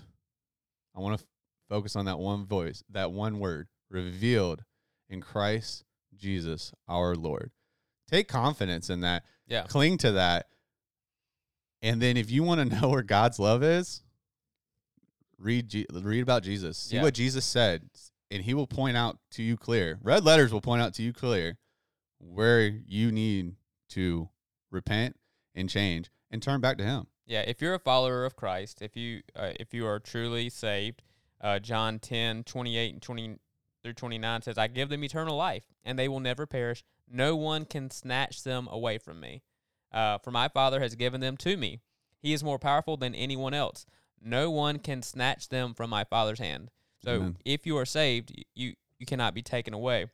[0.96, 1.30] I want to f-
[1.70, 4.64] focus on that one voice, that one word, revealed
[5.10, 5.84] in Christ
[6.16, 7.52] Jesus our Lord.
[8.10, 9.24] Take confidence in that.
[9.48, 9.64] Yeah.
[9.64, 10.48] Cling to that.
[11.82, 14.02] And then if you want to know where God's love is,
[15.38, 16.78] read read about Jesus.
[16.78, 17.02] See Yeah.
[17.04, 17.90] what Jesus said,
[18.34, 20.00] and he will point out to you clear.
[20.02, 21.58] Red letters will point out to you clear
[22.18, 23.56] where you need
[23.90, 24.30] to
[24.72, 25.16] repent
[25.54, 27.06] and change and turn back to him.
[27.28, 31.04] Yeah, if you're a follower of Christ, if you uh, if you are truly saved,
[31.40, 33.38] uh, John 10, 28 and 20
[33.84, 36.84] through 29 says, I give them eternal life, and they will never perish.
[37.10, 39.44] No one can snatch them away from me.
[39.92, 41.82] Uh, for my Father has given them to me.
[42.20, 43.86] He is more powerful than anyone else.
[44.20, 46.72] No one can snatch them from my Father's hand.
[47.04, 47.38] So Amen.
[47.46, 50.08] if you are saved, you, you cannot be taken away.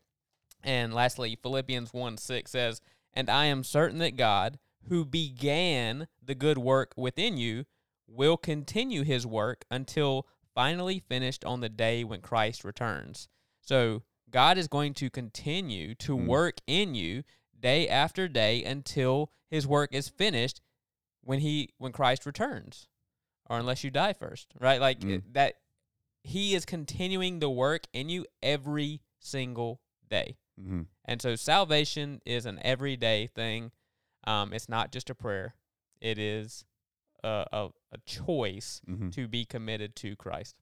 [0.63, 2.81] And lastly, Philippians 1 6 says,
[3.13, 7.65] And I am certain that God, who began the good work within you,
[8.07, 13.27] will continue his work until finally finished on the day when Christ returns.
[13.61, 16.25] So God is going to continue to Mm.
[16.25, 17.23] work in you
[17.59, 20.61] day after day until his work is finished
[21.21, 22.87] when he when Christ returns
[23.49, 24.81] or unless you die first, right?
[24.81, 25.09] Like Mm.
[25.11, 25.55] it- that
[26.23, 29.79] he is continuing the work in you every single
[30.09, 30.37] day.
[30.59, 30.81] Mm-hmm.
[31.05, 33.71] And so salvation is an everyday thing.
[34.25, 35.55] Um, it's not just a prayer.
[36.01, 36.65] It is
[37.23, 39.09] a, a, a choice Mm-hmm.
[39.09, 40.55] to be committed to Christ.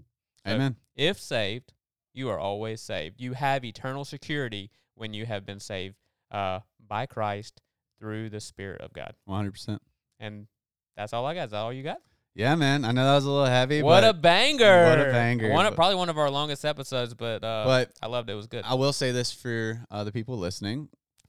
[0.46, 0.76] So Amen.
[0.96, 1.74] If saved,
[2.14, 3.20] you are always saved.
[3.20, 5.96] You have eternal security when you have been saved
[6.32, 7.62] uh, by Christ
[8.00, 9.14] through the Spirit of God.
[9.26, 9.82] One hundred percent.
[10.20, 10.48] And
[10.96, 11.46] that's all I got.
[11.46, 11.98] Is that all you got?
[12.38, 12.86] Yeah, man.
[12.86, 14.90] I know that was a little heavy, What a banger!
[14.90, 18.06] what a banger, One but- probably one of our longest episodes, but uh, But- I
[18.08, 18.34] loved it.
[18.34, 18.64] It was good.
[18.64, 20.88] I will say this for uh, the people listening: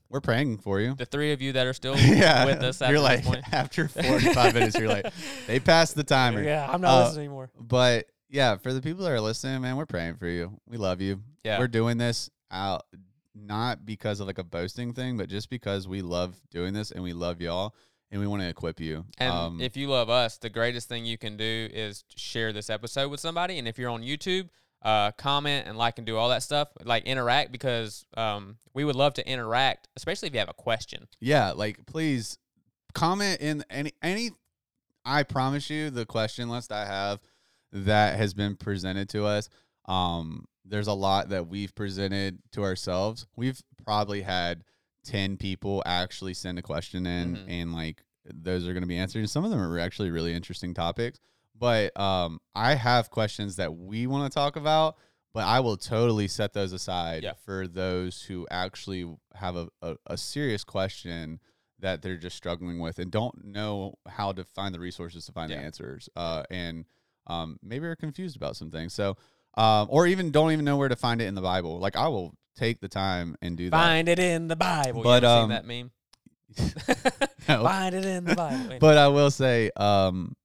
[0.09, 0.93] we're praying for you.
[0.95, 3.43] the three of you that are still yeah, with us after you're this like point.
[3.53, 5.11] after 45 minutes, you're like
[5.47, 6.43] they passed the timer.
[6.43, 7.49] Yeah, I'm not not Uh, listening anymore.
[7.59, 10.59] But yeah, for the people that are listening, man, we're praying for you.
[10.67, 11.23] We love you.
[11.43, 11.57] Yeah.
[11.57, 12.85] We're doing this out
[13.33, 17.01] not because of like a boasting thing, but just because we love doing this and
[17.03, 17.73] we love y'all
[18.11, 19.05] and we want to equip you.
[19.17, 22.69] And um, if you love us, the greatest thing you can do is share this
[22.69, 23.59] episode with somebody.
[23.59, 24.49] And if you're on YouTube,
[24.81, 26.69] uh, comment and like and do all that stuff.
[26.83, 31.07] Like interact because um, we would love to interact, especially if you have a question.
[31.19, 32.37] yeah, like please
[32.93, 34.31] comment in any any.
[35.05, 37.19] I promise you, the question list I have
[37.71, 39.49] that has been presented to us.
[39.85, 43.25] Um, there's a lot that we've presented to ourselves.
[43.35, 44.63] We've probably had
[45.09, 47.45] ten people actually send a question in, Mhm.
[47.47, 49.19] and like those are going to be answered.
[49.19, 51.19] And some of them are actually really interesting topics.
[51.57, 54.97] But um, I have questions that we want to talk about,
[55.33, 57.33] but I will totally set those aside Yeah.
[57.33, 59.05] for those who actually
[59.35, 61.39] have a, a, a serious question
[61.79, 65.49] that they're just struggling with and don't know how to find the resources to find
[65.49, 65.57] Yeah.
[65.59, 66.85] the answers uh, and
[67.27, 68.93] um, maybe are confused about some things.
[68.93, 69.17] So,
[69.59, 71.79] um, or even don't even know where to find it in the Bible.
[71.79, 73.75] Like I will take the time and do that.
[73.77, 75.03] Find it in the Bible.
[75.03, 75.91] But, you um, seen that meme?
[77.47, 77.63] No.
[77.63, 78.77] Find it in the Bible.
[78.79, 80.35] but I will say, um,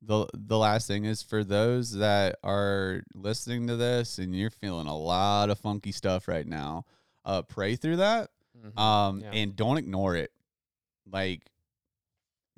[0.00, 4.86] the the last thing is for those that are listening to this and you're feeling
[4.86, 6.84] a lot of funky stuff right now.
[7.24, 8.78] Uh, pray through that, Mhm.
[8.78, 9.32] um, Yeah.
[9.32, 10.30] and don't ignore it.
[11.10, 11.42] Like,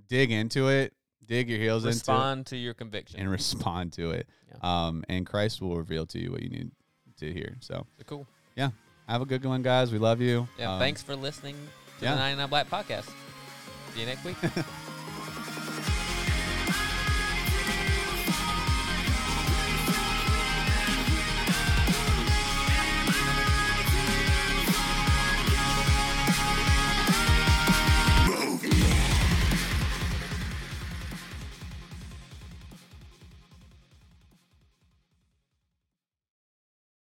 [0.06, 0.92] dig into it,
[1.28, 3.20] dig your heels into respond to your conviction.
[3.20, 4.26] and respond to it.
[4.62, 6.70] Um, and Christ will reveal to you what you need
[7.20, 7.56] to hear.
[7.60, 8.26] So, cool.
[8.56, 8.70] Yeah.
[9.08, 9.92] Have a good one, guys.
[9.92, 10.48] We love you.
[10.58, 10.74] Yeah.
[10.74, 11.54] Um, thanks for listening
[12.00, 12.14] to yeah.
[12.14, 13.10] the 99 Black podcast.
[13.94, 14.36] See you next week.